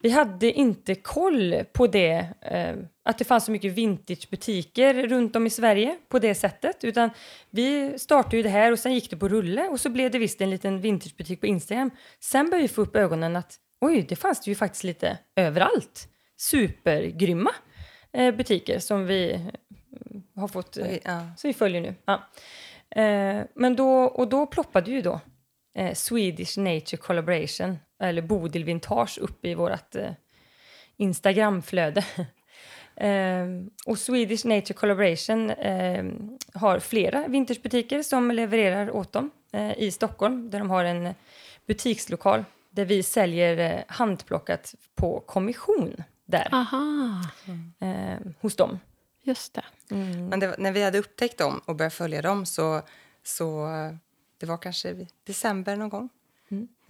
[0.00, 5.46] vi hade inte koll på det, eh, att det fanns så mycket vintagebutiker runt om
[5.46, 6.84] i Sverige på det sättet.
[6.84, 7.10] Utan
[7.50, 10.18] vi startade ju det här och sen gick det på rulle och så blev det
[10.18, 11.90] visst en liten vintagebutik på Instagram.
[12.20, 16.08] Sen började vi få upp ögonen att oj, det fanns det ju faktiskt lite överallt.
[16.36, 17.50] Supergrymma
[18.12, 19.40] eh, butiker som vi eh,
[20.40, 21.20] har fått eh, Oj, ja.
[21.36, 21.94] så vi följer nu.
[22.04, 22.28] Ja.
[23.02, 25.20] Eh, men då, och då ploppade ju då
[25.78, 30.10] eh, Swedish Nature Collaboration, eller Bodil Vintage, upp i vårt eh,
[30.96, 32.04] Instagramflöde.
[32.96, 33.46] eh,
[33.86, 36.04] och Swedish Nature Collaboration eh,
[36.54, 41.14] har flera vintagebutiker som levererar åt dem eh, i Stockholm, där de har en
[41.66, 47.22] butikslokal där vi säljer eh, handplockat på kommission där, Aha,
[47.80, 48.78] eh, hos dem.
[49.22, 49.64] just det.
[50.30, 52.82] Men det, när vi hade upptäckt dem och började följa dem så,
[53.22, 53.94] så eh,
[54.38, 56.08] det var kanske december någon gång.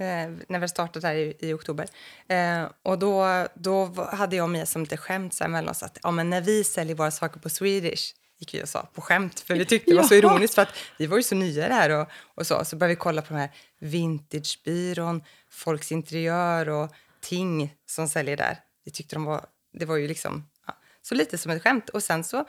[0.01, 1.87] Eh, när vi startade där i, i oktober.
[2.29, 5.69] Eh, och då, då var- hade jag och Mia som lite skämt så här mellan
[5.71, 8.89] oss att ja, men när vi säljer våra saker på Swedish gick vi och sa
[8.95, 11.35] på skämt för vi tyckte det var så ironiskt för att vi var ju så
[11.35, 12.65] nya här och, och så.
[12.65, 18.59] Så började vi kolla på de här vintagebyrån, Folks Interiör och Ting som säljer där.
[18.85, 19.47] Vi tyckte de var,
[19.79, 21.89] det var ju liksom, ja, så lite som ett skämt.
[21.89, 22.45] Och sen så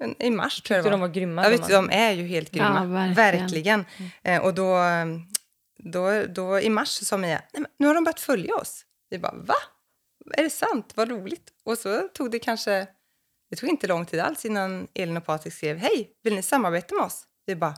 [0.00, 2.50] men i mars tror jag det de var grymma, Ja, vet, de är ju helt
[2.50, 2.80] grymma.
[2.82, 3.14] Ja, verkligen.
[3.14, 3.84] verkligen.
[4.22, 4.76] Eh, och då,
[5.78, 8.82] då, då i mars sa Mia, Nej, men nu har de börjat följa oss.
[9.10, 9.54] Vi bara, va?
[10.36, 10.92] Är det sant?
[10.94, 11.50] Vad roligt.
[11.64, 12.86] Och så tog det kanske,
[13.50, 16.94] det tog inte lång tid alls innan Elin och Patrik skrev, hej, vill ni samarbeta
[16.94, 17.24] med oss?
[17.46, 17.74] Vi bara,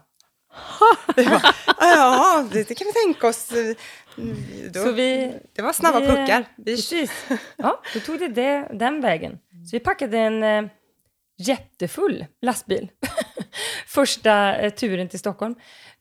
[1.16, 3.52] vi bara ja, det, det kan vi tänka oss.
[4.72, 6.44] Då, Så vi, det var snabba vi- puckar.
[6.56, 7.12] Vi, Precis.
[7.56, 9.32] Ja, då tog det, det den vägen.
[9.70, 10.70] Så vi packade en eh,
[11.38, 12.90] jättefull lastbil.
[13.86, 15.54] Första eh, turen till Stockholm.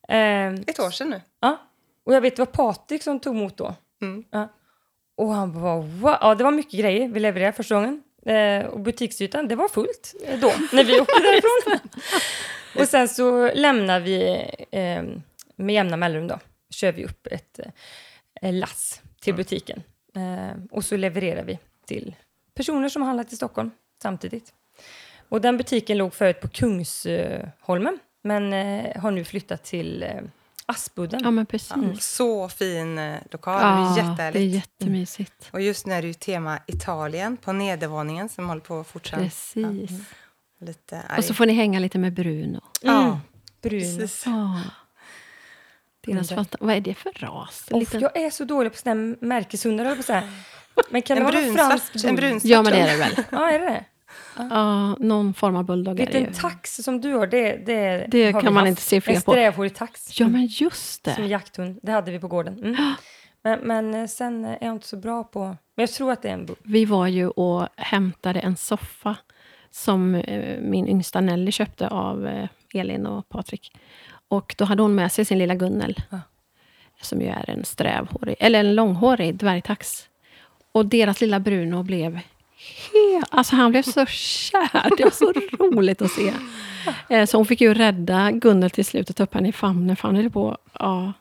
[0.09, 1.21] Eh, ett år sedan nu.
[1.41, 1.63] ja.
[2.07, 3.75] Och jag vet vad Patrik som tog emot då.
[4.01, 4.23] Mm.
[4.31, 4.49] Ja.
[5.15, 6.17] Och han bara wow.
[6.21, 8.03] Ja, det var mycket grejer vi levererade första gången.
[8.25, 11.89] Eh, och butiksytan, det var fullt eh, då, när vi åkte därifrån.
[12.81, 15.03] och sen så lämnar vi eh,
[15.55, 16.39] med jämna mellanrum då.
[16.69, 17.59] Kör vi upp ett
[18.41, 19.83] eh, lass till butiken.
[20.15, 22.15] Eh, och så levererar vi till
[22.53, 24.53] personer som har handlat i Stockholm samtidigt.
[25.29, 30.21] Och den butiken låg förut på Kungsholmen, men eh, har nu flyttat till eh,
[30.69, 31.19] Aspudden.
[31.23, 31.71] Ja, men precis.
[31.75, 34.55] Ja, så fin eh, lokal, Ja, det är det är jättehärligt.
[34.55, 35.49] jättemysigt.
[35.51, 39.17] Och just nu är det ju tema Italien på nedervåningen som håller på att fortsätta.
[39.23, 39.91] Precis.
[40.61, 42.61] Lite Och så får ni hänga lite med Bruno.
[42.81, 43.19] Ja,
[43.61, 43.79] Bruno.
[43.97, 44.23] precis.
[44.25, 44.61] Ja.
[46.01, 47.67] Deras fanta- Vad är det för ras?
[47.71, 50.23] Och liten- Jag är så dålig på såna här märkeshundar, på.
[50.89, 52.09] Men kan En det vara en fransk brunsvart.
[52.09, 53.23] En brunsvart Ja, men det är det väl.
[53.31, 53.85] Ja, är det?
[54.49, 56.33] Ja, någon form av bulldog är det ju.
[56.33, 58.69] tax som du har, det, det, Det har kan vi man haft.
[58.69, 59.31] inte se fel En på.
[59.31, 60.19] strävhårig tax.
[60.19, 61.29] Ja, men just Som det.
[61.29, 61.79] jakthund.
[61.83, 62.59] Det hade vi på gården.
[62.63, 62.93] Mm.
[63.43, 65.39] Men, men eh, sen är jag inte så bra på...
[65.39, 66.47] Men jag tror att det är en.
[66.63, 69.15] Vi var ju och hämtade en soffa
[69.71, 73.71] som eh, min yngsta Nelly köpte av eh, Elin och Patrik.
[74.27, 76.19] Och då hade hon med sig sin lilla Gunnel, Ja.
[77.01, 80.09] som ju är en strävhårig, eller en långhårig dvärgtax.
[80.71, 82.19] Och deras lilla Bruno blev
[82.57, 84.97] he- Alltså han blev så kär.
[84.97, 86.33] Det var så roligt att se.
[87.09, 89.95] Eh, Så hon fick ju rädda Gunnel till slut och ta upp henne i famnen.
[89.95, 90.57] För han höll på.
[90.79, 91.13] Ja,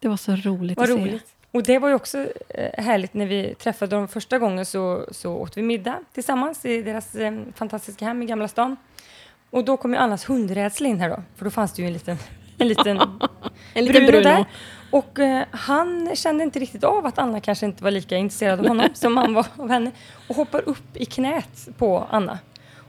[0.00, 1.02] det var så roligt Vad att se.
[1.02, 1.26] roligt.
[1.52, 2.18] Och det var ju också
[2.48, 6.82] eh, härligt när vi träffade dem första gången så, så åt vi middag tillsammans i
[6.82, 8.76] deras eh, fantastiska hem i Gamla stan.
[9.50, 11.92] Och då kom ju Annas hundrädsla in här då, för då fanns det ju en
[11.92, 12.18] liten,
[12.58, 13.00] en liten
[13.74, 14.22] En liten Bruno, Bruno.
[14.36, 14.44] där.
[14.90, 18.68] Och eh, han kände inte riktigt av att Anna kanske inte var lika intresserad av
[18.68, 19.90] honom som han var av henne.
[20.28, 22.38] Och hoppar upp i knät på Anna.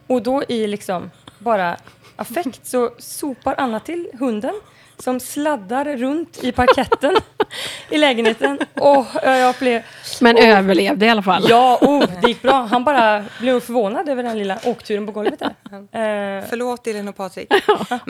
[0.07, 1.77] Och då i liksom bara
[2.15, 4.53] affekt så sopar Anna till hunden
[5.01, 7.15] som sladdar runt i parketten
[7.89, 8.59] i lägenheten.
[8.73, 9.83] Och jag blev...
[10.21, 11.45] Men överlevde i alla fall.
[11.49, 12.67] Ja, oh, det gick bra.
[12.71, 15.49] Han bara blev förvånad över den lilla åkturen på golvet där.
[15.71, 17.53] Eh, Förlåt Elin och Patrik.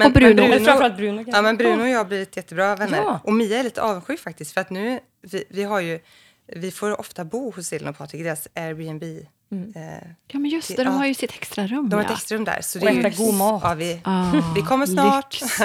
[0.05, 0.47] Och Bruno.
[0.47, 1.23] men framförallt Bruno.
[1.27, 2.97] Ja, men Bruno och jag har blivit jättebra vänner.
[2.97, 3.19] Ja.
[3.23, 4.53] Och Mia är lite avundsjuk faktiskt.
[4.53, 5.99] För att nu, vi, vi har ju,
[6.47, 9.03] vi får ofta bo hos Elin och Patrik i deras Airbnb.
[9.51, 10.89] Eh, Ja, men just det, de Ja.
[10.91, 11.89] har ju sitt extra rum.
[11.89, 12.15] de har ett ja.
[12.15, 12.59] extra rum där.
[12.61, 13.61] Så Och det är äta god mat.
[13.63, 15.41] Ja, vi, Ah, vi kommer snart.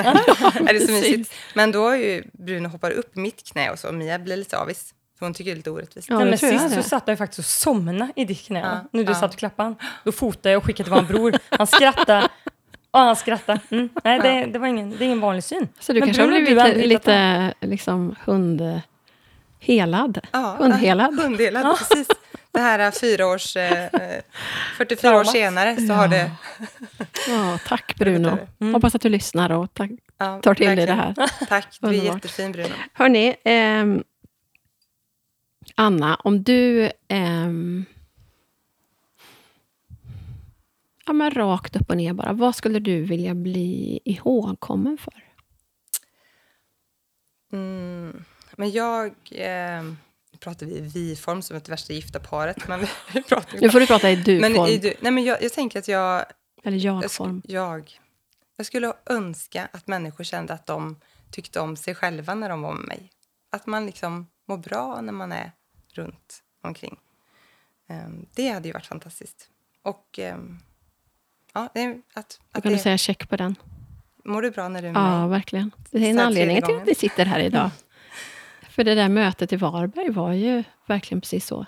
[0.68, 1.32] är det så mysigt?
[1.54, 3.88] Men då har ju Bruno hoppat upp i mitt knä och så.
[3.88, 4.92] Och Mia blir lite avis.
[5.18, 6.08] För hon tycker det är lite orättvist.
[6.10, 8.60] Ja, Nej, men sist så satt jag faktiskt och somnade i ditt knä.
[8.60, 9.18] Ja, Nu du ja.
[9.20, 9.76] satt och klappade han.
[10.04, 11.34] Då fotade jag och skickade till vår bror.
[11.50, 12.28] Han skrattade.
[12.92, 13.60] Ja, han skrattade.
[13.70, 13.88] Mm.
[14.04, 15.68] Nej, det, det, var ingen, det är ingen vanlig syn.
[15.80, 20.18] Så du Men kanske har blivit lite, lite liksom hundhelad?
[20.32, 21.20] Ja, Hundhelad.
[21.20, 22.08] Hundhelad, precis.
[22.56, 24.22] Det här fyra års, eh, eh,
[24.76, 26.30] 44 år senare så har det...
[27.28, 28.38] Ja, tack Bruno.
[28.60, 28.74] Mm.
[28.74, 31.14] Hoppas att du lyssnar och tack, Ja, tar till dig det här.
[31.48, 32.74] Tack, du är jättefin Bruno.
[32.92, 34.04] Hörni, ehm,
[35.74, 36.90] Anna, om du...
[37.08, 37.84] ehm,
[41.06, 42.32] ja, men rakt upp och ner bara.
[42.32, 45.24] Vad skulle du vilja bli ihågkommen för?
[47.52, 48.24] Mm.
[48.56, 49.12] Men jag...
[49.30, 49.82] Eh,
[50.36, 52.68] nu pratar vi i vi-form som ett värsta gifta paret.
[52.68, 55.78] Men vi, pratar Nu får du prata i du-form, du, nej, men jag, jag tänker
[55.78, 56.24] att jag,
[56.64, 57.40] eller jag, jag-form.
[57.44, 58.00] sk- jag...
[58.56, 60.96] Jag skulle önska att människor kände att de
[61.30, 63.10] tyckte om sig själva när de var med mig.
[63.50, 65.52] Att man liksom mår bra när man är
[65.92, 66.96] runt omkring.
[67.88, 69.48] Ehm, det hade ju varit fantastiskt.
[69.82, 70.58] Och ehm,
[71.54, 71.70] ja, att,
[72.14, 73.54] att kan du det, säga check på den.
[74.24, 75.70] mår du bra när du är med Ja, verkligen.
[75.90, 77.70] Det är en anledning till att vi sitter här idag.
[78.76, 81.66] För det där mötet i Varberg var ju verkligen precis så.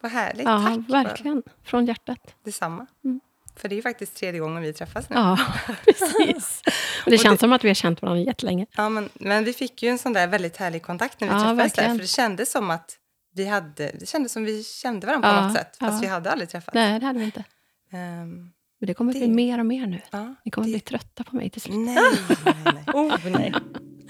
[0.00, 0.44] Vad härligt.
[0.46, 1.04] Ja, Tack.
[1.04, 1.42] Verkligen.
[1.64, 2.34] Från hjärtat.
[2.44, 2.86] detsamma.
[3.04, 3.20] Mm.
[3.56, 5.16] För det är ju faktiskt tredje gången vi träffas nu.
[5.16, 5.38] Ja,
[5.84, 6.62] precis.
[7.04, 8.66] Och det Och känns det- som att vi har känt varandra jättelänge.
[8.76, 11.38] Ja, men, men vi fick ju en sån där väldigt härlig kontakt när vi Ja,
[11.40, 11.82] träffades där.
[11.82, 11.96] verkligen.
[11.96, 12.96] För det kändes som att
[13.34, 15.76] vi hade, det kändes som vi kände varandra Ja, på något sätt.
[15.80, 16.00] Fast ja.
[16.00, 16.74] vi hade aldrig träffats.
[16.74, 17.44] Nej, det hade vi inte.
[17.92, 18.50] Ehm,
[18.80, 20.00] Men det kommer bli Det- mer och mer nu.
[20.10, 21.76] ja, Ni kommer det- bli trötta på mig till slut.
[21.76, 21.96] Nej,
[22.44, 22.84] nej, nej.
[22.94, 23.54] Oh, nej.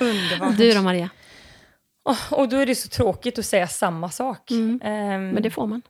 [0.00, 0.56] Underbart.
[0.58, 1.10] Du då, Maria?
[2.30, 4.50] Och då är det så tråkigt att säga samma sak.
[4.50, 4.80] Mm.
[4.84, 5.82] Ehm, Men det får man.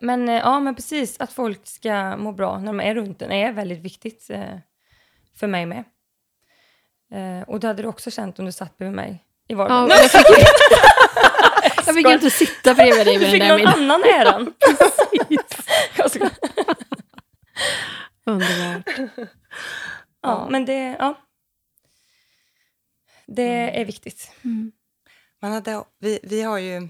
[0.00, 1.20] Men eh, ja, men precis.
[1.20, 4.58] Att folk ska må bra när de är runt en är väldigt viktigt eh,
[5.36, 5.84] för mig med.
[7.12, 9.10] Eh, och det hade du också känt om du satt bredvid mig
[9.48, 9.88] i Ja, vardagen.
[9.88, 10.26] men jag fick,
[11.86, 13.90] jag fick inte sitta bredvid dig du vid fick den där någon middagen.
[13.90, 14.54] annan äran.
[16.10, 16.30] Ska-
[18.24, 18.88] Underbart.
[20.22, 21.14] ja, men det, ja.
[23.26, 24.32] Det är viktigt.
[24.44, 24.72] Mm.
[25.40, 26.88] Man hade, vi, vi har ju...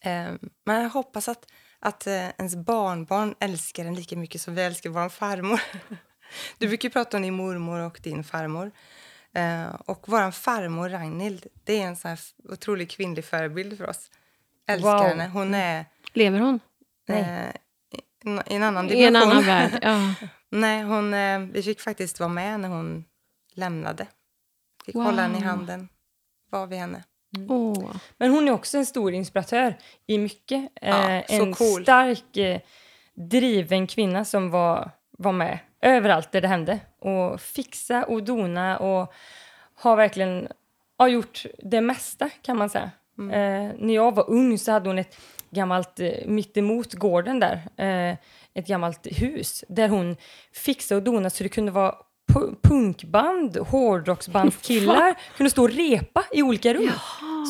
[0.00, 0.32] Eh,
[0.66, 1.46] man hoppas att,
[1.78, 5.60] att eh, ens barnbarn älskar en lika mycket som vi älskar vår farmor.
[6.58, 8.70] Du brukar prata om din mormor och din farmor.
[9.32, 14.10] Eh, och vår farmor Ragnhild, det är en sån här otrolig kvinnlig förebild för oss.
[14.66, 15.02] Älskar Wow.
[15.06, 15.28] henne.
[15.28, 15.84] Hon är.
[16.12, 16.60] Lever hon?
[17.08, 17.48] eh,
[18.46, 19.30] i, en annan I en dimension.
[19.32, 19.78] annan värld?
[19.82, 20.14] Ja.
[20.50, 23.04] Nej, hon, eh, vi fick faktiskt vara med när hon
[23.52, 24.06] lämnade.
[24.84, 25.48] Fick hålla henne i Wow.
[25.48, 25.88] handen.
[26.50, 27.04] Var vid henne.
[27.48, 27.96] Åh.
[28.16, 29.74] Men hon är också en stor inspiratör
[30.06, 30.68] i mycket.
[30.80, 31.82] Ja, eh, en cool.
[31.82, 32.60] stark, eh,
[33.14, 36.80] driven kvinna som var, var med överallt där det hände.
[36.98, 39.12] Och fixa och dona och
[39.74, 40.48] har verkligen
[40.96, 42.90] har gjort det mesta kan man säga.
[43.18, 43.30] Mm.
[43.30, 45.16] Eh, när jag var ung så hade hon ett
[45.50, 47.60] gammalt, eh, mittemot gården där,
[48.54, 50.16] ett gammalt hus där hon
[50.52, 51.94] fixade och donade så det kunde vara
[52.32, 56.90] pu- punkband, hårdrocksbandskillar kunde stå och repa i olika rum.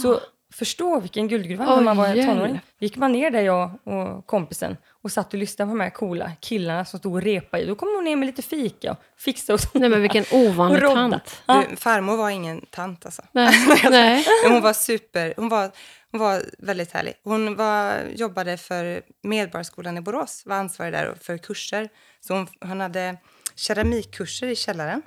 [0.03, 0.20] Så
[0.55, 2.31] förstå vilken guldgruva när man var hjälp.
[2.31, 2.61] tonåring.
[2.81, 6.33] Gick man ner där jag och kompisen och satt och lyssnade på de här coola
[6.41, 7.62] killarna som stod och repade.
[7.62, 7.66] i.
[7.66, 11.43] Då kom hon ner med lite fika och fixade och Nej, men vilken ovanlig tant.
[11.70, 13.22] Du, farmor var ingen tant alltså.
[13.33, 13.55] Nej.
[13.91, 14.27] Nej.
[14.49, 15.70] Hon var super, hon var,
[16.11, 17.14] hon var väldigt härlig.
[17.25, 21.89] Hon var, jobbade för Medborgarskolan i Borås, var ansvarig där för kurser.
[22.20, 23.16] Så hon, hon hade
[23.57, 25.03] keramikkurser i källaren.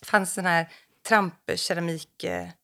[0.00, 0.68] Det fanns en här
[1.08, 2.54] trampkeramikmaskin,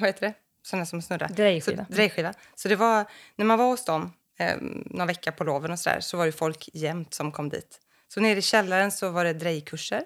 [0.00, 0.34] vad heter det?
[0.62, 1.28] Sån som snurrar.
[1.28, 1.86] Drejskiva.
[1.86, 2.34] Så, drejskiva.
[2.54, 3.04] Så det var,
[3.36, 6.26] när man var hos dem eh, någon vecka på loven och så där, så var
[6.26, 7.80] det folk jämt som kom dit.
[8.08, 10.02] Så nere i källaren så var det drejkurser.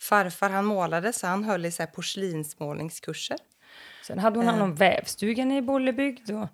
[0.00, 3.38] Farfar han målade så han höll i så här porslinsmålningskurser.
[4.06, 6.30] Sen hade hon hand om vävstugan i Bollebygd.
[6.30, 6.48] Och,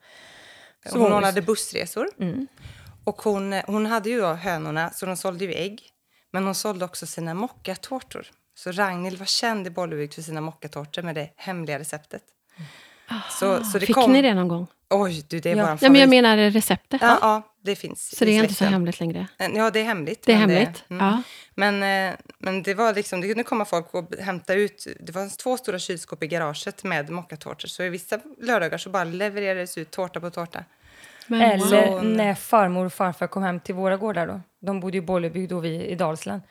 [0.86, 2.08] Så hon hon- ordnade bussresor.
[2.20, 2.46] mm.
[3.04, 5.90] Och hon, hon hade ju då hönorna, så de sålde ju ägg.
[6.34, 8.26] Men hon sålde också sina mockatårtor.
[8.54, 12.22] Så Ragnhild var känd i Bollebygd för sina mockatårtor med det hemliga receptet.
[13.30, 14.66] Så, så det Fick kom, ni det någon gång?
[14.90, 15.62] Oj, du, det är Ja.
[15.62, 15.92] våran favorit.
[15.92, 17.00] men jag menar receptet.
[17.02, 19.26] ja, ja, det finns Så det är inte så hemligt längre?
[19.38, 20.22] Eh, Ja, det är hemligt.
[20.26, 20.84] Det är men hemligt?
[20.88, 21.06] mm.
[21.06, 21.22] Ja.
[21.54, 21.82] Men,
[22.12, 25.56] eh, men det var liksom, det kunde komma folk och hämta ut, det var två
[25.56, 27.68] stora kylskåp i garaget med mockatårtor.
[27.68, 30.64] Så i vissa lördagar så bara levererades ut tårta på tårta.
[31.26, 32.04] Men, Eller wow.
[32.04, 34.40] när farmor och farfar kom hem till våra gårdar då.
[34.60, 36.42] De bodde i Bollebygd och vi i Dalsland.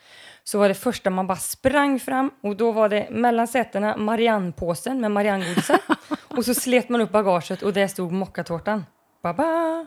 [0.44, 5.00] Så var det första man bara sprang fram och då var det mellan sätena Mariannepåsen
[5.00, 5.78] med Mariannegodisar.
[6.28, 8.86] och så slet man upp bagaget och där stod mockatårtan.
[9.22, 9.86] Baba!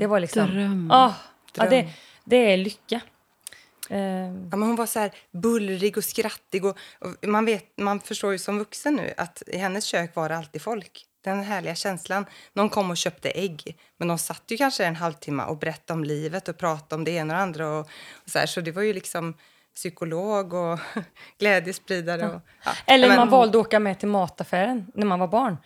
[0.00, 0.46] Det var liksom...
[0.46, 0.90] Dröm.
[0.90, 1.14] Ah,
[1.54, 1.70] ja, Dröm.
[1.70, 1.88] det,
[2.24, 3.00] det är lycka.
[3.90, 3.98] Eh,
[4.50, 6.64] Ja, men hon var så här bullrig och skrattig.
[6.64, 10.28] Och, och man, vet, man förstår ju som vuxen nu att i hennes kök var
[10.28, 11.04] det alltid folk.
[11.24, 12.26] Den härliga känslan.
[12.52, 16.04] Någon kom och köpte ägg, men de satt ju kanske en halvtimme och berättade om
[16.04, 17.68] livet och pratade om det ena och det andra.
[17.68, 17.80] Och,
[18.12, 19.34] och så, här, så det var ju liksom
[19.74, 20.78] psykolog och
[21.38, 22.28] glädjespridare.
[22.28, 22.70] Och, ja.
[22.86, 25.56] Eller Men- man valde att åka med till mataffären när man var barn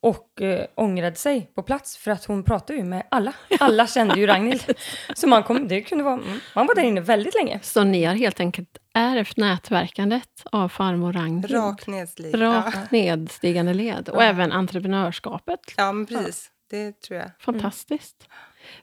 [0.00, 3.32] och eh, ångrade sig på plats för att hon pratade ju med alla.
[3.60, 4.64] Alla kände ju Ragnhild.
[5.14, 7.60] Så man, kom, det kunde vara, mm, man var där inne väldigt länge.
[7.62, 11.54] Så ni har helt enkelt ärvt nätverkandet av farmor Ragnhild?
[11.54, 12.34] Rak nedslig.
[12.34, 12.38] Ja.
[12.38, 14.08] Rakt nedstigande led.
[14.08, 15.60] Och även entreprenörskapet.
[15.76, 16.50] ja, men precis.
[16.70, 17.30] Det tror jag.
[17.38, 18.28] Fantastiskt.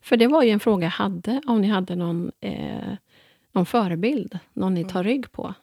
[0.02, 2.94] För det var ju en fråga jag hade, om ni hade någon, eh,
[3.52, 5.54] någon förebild, någon ni tar rygg på.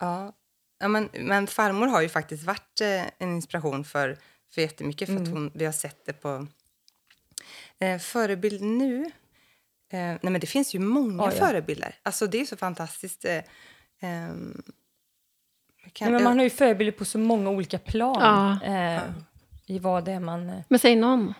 [0.00, 0.32] Ja.
[0.78, 4.18] Ja, men, men farmor har ju faktiskt varit eh, en inspiration för,
[4.54, 5.08] för jättemycket.
[5.08, 5.22] För Mm.
[5.22, 6.46] att hon, vi har sett det på...
[7.78, 9.04] Eh, förebild nu?
[9.90, 11.46] Eh, nej, men det finns ju många Ja, ja.
[11.46, 11.94] förebilder.
[12.02, 13.24] Alltså, det är så fantastiskt.
[13.24, 13.42] Eh,
[14.00, 14.62] ehm,
[15.92, 18.58] kan, Nej, men man har ju förebilder på så många olika plan.
[18.62, 18.94] Ja.
[18.96, 19.02] Eh,
[19.66, 20.48] I vad det är man...
[20.48, 21.34] Eh, Men säg någon.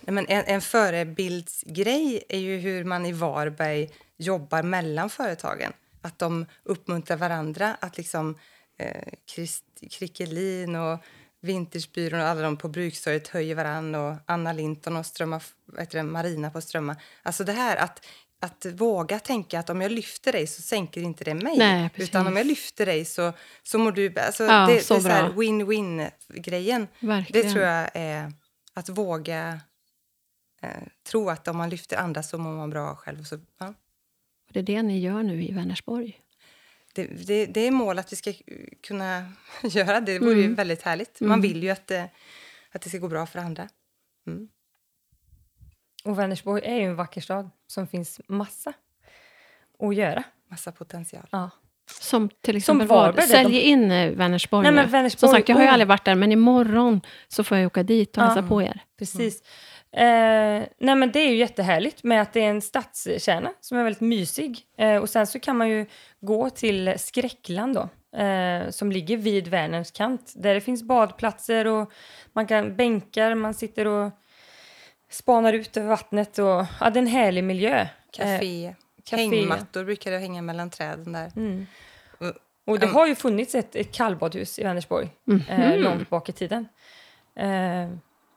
[0.00, 5.72] nej, men en, en förebildsgrej är ju hur man i Varberg jobbar mellan företagen.
[6.02, 7.76] Att de uppmuntrar varandra.
[7.80, 8.38] Att liksom
[8.78, 9.02] eh,
[9.34, 10.98] Krist, Krickelin och
[11.42, 15.40] Vintersbyrån och alla de på Brukstorget höjer varann och Anna Linton och Strömma,
[15.90, 16.96] det, Marina på Strömma.
[17.22, 18.06] Alltså det här att,
[18.40, 21.58] att våga tänka att om jag lyfter dig så sänker inte det mig.
[21.58, 23.32] Nej, utan om jag lyfter dig så,
[23.62, 26.88] så mår du alltså Ja, det, så det är så här win-win-grejen.
[27.00, 27.46] Verkligen.
[27.46, 28.32] Det tror jag är
[28.74, 29.60] att våga
[30.62, 30.70] eh,
[31.10, 33.20] tro att om man lyfter andra så mår man bra själv.
[33.20, 33.74] Och Så, ja.
[34.52, 36.21] Det är det ni gör nu i Vänersborg.
[36.92, 38.32] Det, det, det är mål att vi ska
[38.86, 39.32] kunna
[39.62, 40.12] göra det.
[40.12, 40.54] Det vore ju Mm.
[40.54, 41.20] väldigt härligt.
[41.20, 42.08] Man vill ju att, det-
[42.72, 43.68] att det ska gå bra för andra.
[44.26, 44.48] Mm.
[46.04, 48.72] och Vänersborg är ju en vacker stad som finns massa
[49.78, 50.24] att göra.
[50.50, 51.26] Massa potential.
[51.30, 51.50] Ja.
[52.00, 55.72] Som till exempel Varberg, Sälj in eh, Vänersborg Nej, Som sagt, jag har ju oh.
[55.72, 58.26] aldrig varit där, men imorgon så får jag åka dit och Ja.
[58.26, 58.84] hälsa på er.
[58.98, 59.42] Precis.
[59.96, 63.84] Eh, nej men det är ju jättehärligt med att det är en stadskärna som är
[63.84, 64.60] väldigt mysig.
[64.78, 65.86] Eh, och sen så kan man ju
[66.20, 70.32] gå till Skräckland då, eh, som ligger vid Vänerns kant.
[70.36, 71.92] Där det finns badplatser och
[72.32, 74.10] man kan bänkar, man sitter och
[75.10, 76.38] spanar ut över vattnet.
[76.38, 76.46] Och,
[76.80, 77.80] ja, det är en härlig miljö.
[77.80, 78.74] Eh, Café.
[79.04, 79.22] café.
[79.22, 81.32] Hängmattor brukar det hänga mellan träden där.
[81.36, 81.66] Mm.
[82.66, 82.94] Och- det Mm.
[82.94, 85.42] har ju funnits ett, ett kallbadhus i Vänersborg Mhm.
[85.48, 86.68] eh, långt bak i tiden.
[87.36, 87.88] Eh,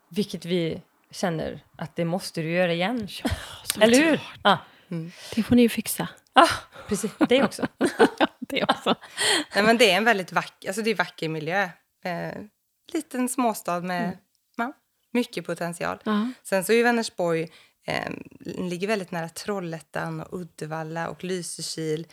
[0.10, 0.82] vilket vi
[1.16, 3.07] känner att det måste du göra igen.
[3.82, 4.22] Eller hur?
[4.41, 4.57] Ah,
[5.36, 6.07] Det får ni ju fixa.
[6.34, 6.49] ah,
[6.88, 7.68] precis, det också.
[8.39, 8.95] Det också.
[9.55, 11.70] Nej, men det är en väldigt vacker, alltså det är vacker miljö.
[12.03, 12.34] Eh,
[12.93, 14.18] liten småstad med Mm.
[14.57, 14.74] ja,
[15.11, 15.97] mycket potential.
[16.03, 16.30] Ja.
[16.43, 17.51] Sen så är ju Vänersborg
[17.88, 22.07] eh, ligger väldigt nära Trollhättan och Uddevalla och Lysekil.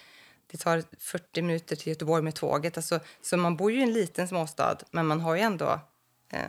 [0.50, 2.76] Det tar 40 minuter till Göteborg med tåget.
[2.76, 5.80] Alltså, så man bor ju i en liten småstad, men man har ju ändå
[6.32, 6.40] eh,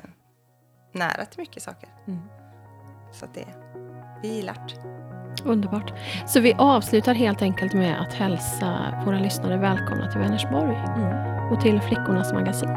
[0.92, 1.90] nära till mycket saker.
[2.08, 2.20] Mm.
[3.24, 3.46] Så att det,
[4.22, 5.50] vi gillar det.
[5.50, 5.94] Underbart.
[6.26, 11.52] Så vi avslutar helt enkelt med att hälsa våra lyssnare välkomna till Vänersborg Mm.
[11.54, 12.70] och till Flickornas magasin.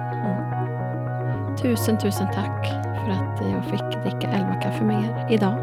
[1.63, 2.67] Tusen, tusen tack
[3.05, 5.59] för att jag fick dricka elva kaffe med er idag.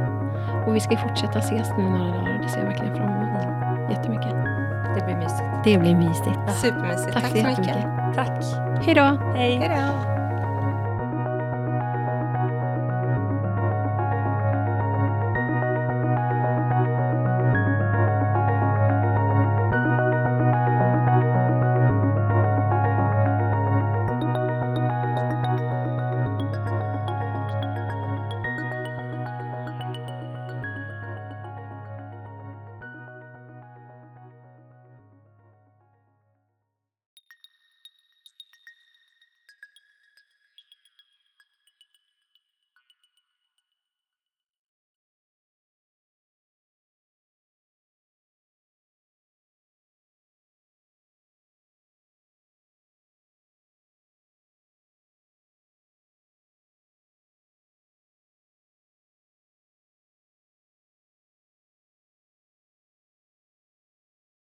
[0.67, 2.39] Och vi ska fortsätta ses nu några dagar.
[2.43, 4.31] Det ser jag verkligen fram emot jättemycket.
[4.95, 5.63] Det blir mysigt.
[5.63, 6.51] Det blir mysigt.
[6.61, 7.13] Supermysigt.
[7.13, 7.77] Tack, Tack, så så mycket.
[8.15, 8.43] Tack.
[8.85, 9.17] Hej då!
[9.35, 9.55] Hej.
[9.57, 10.13] Hej då!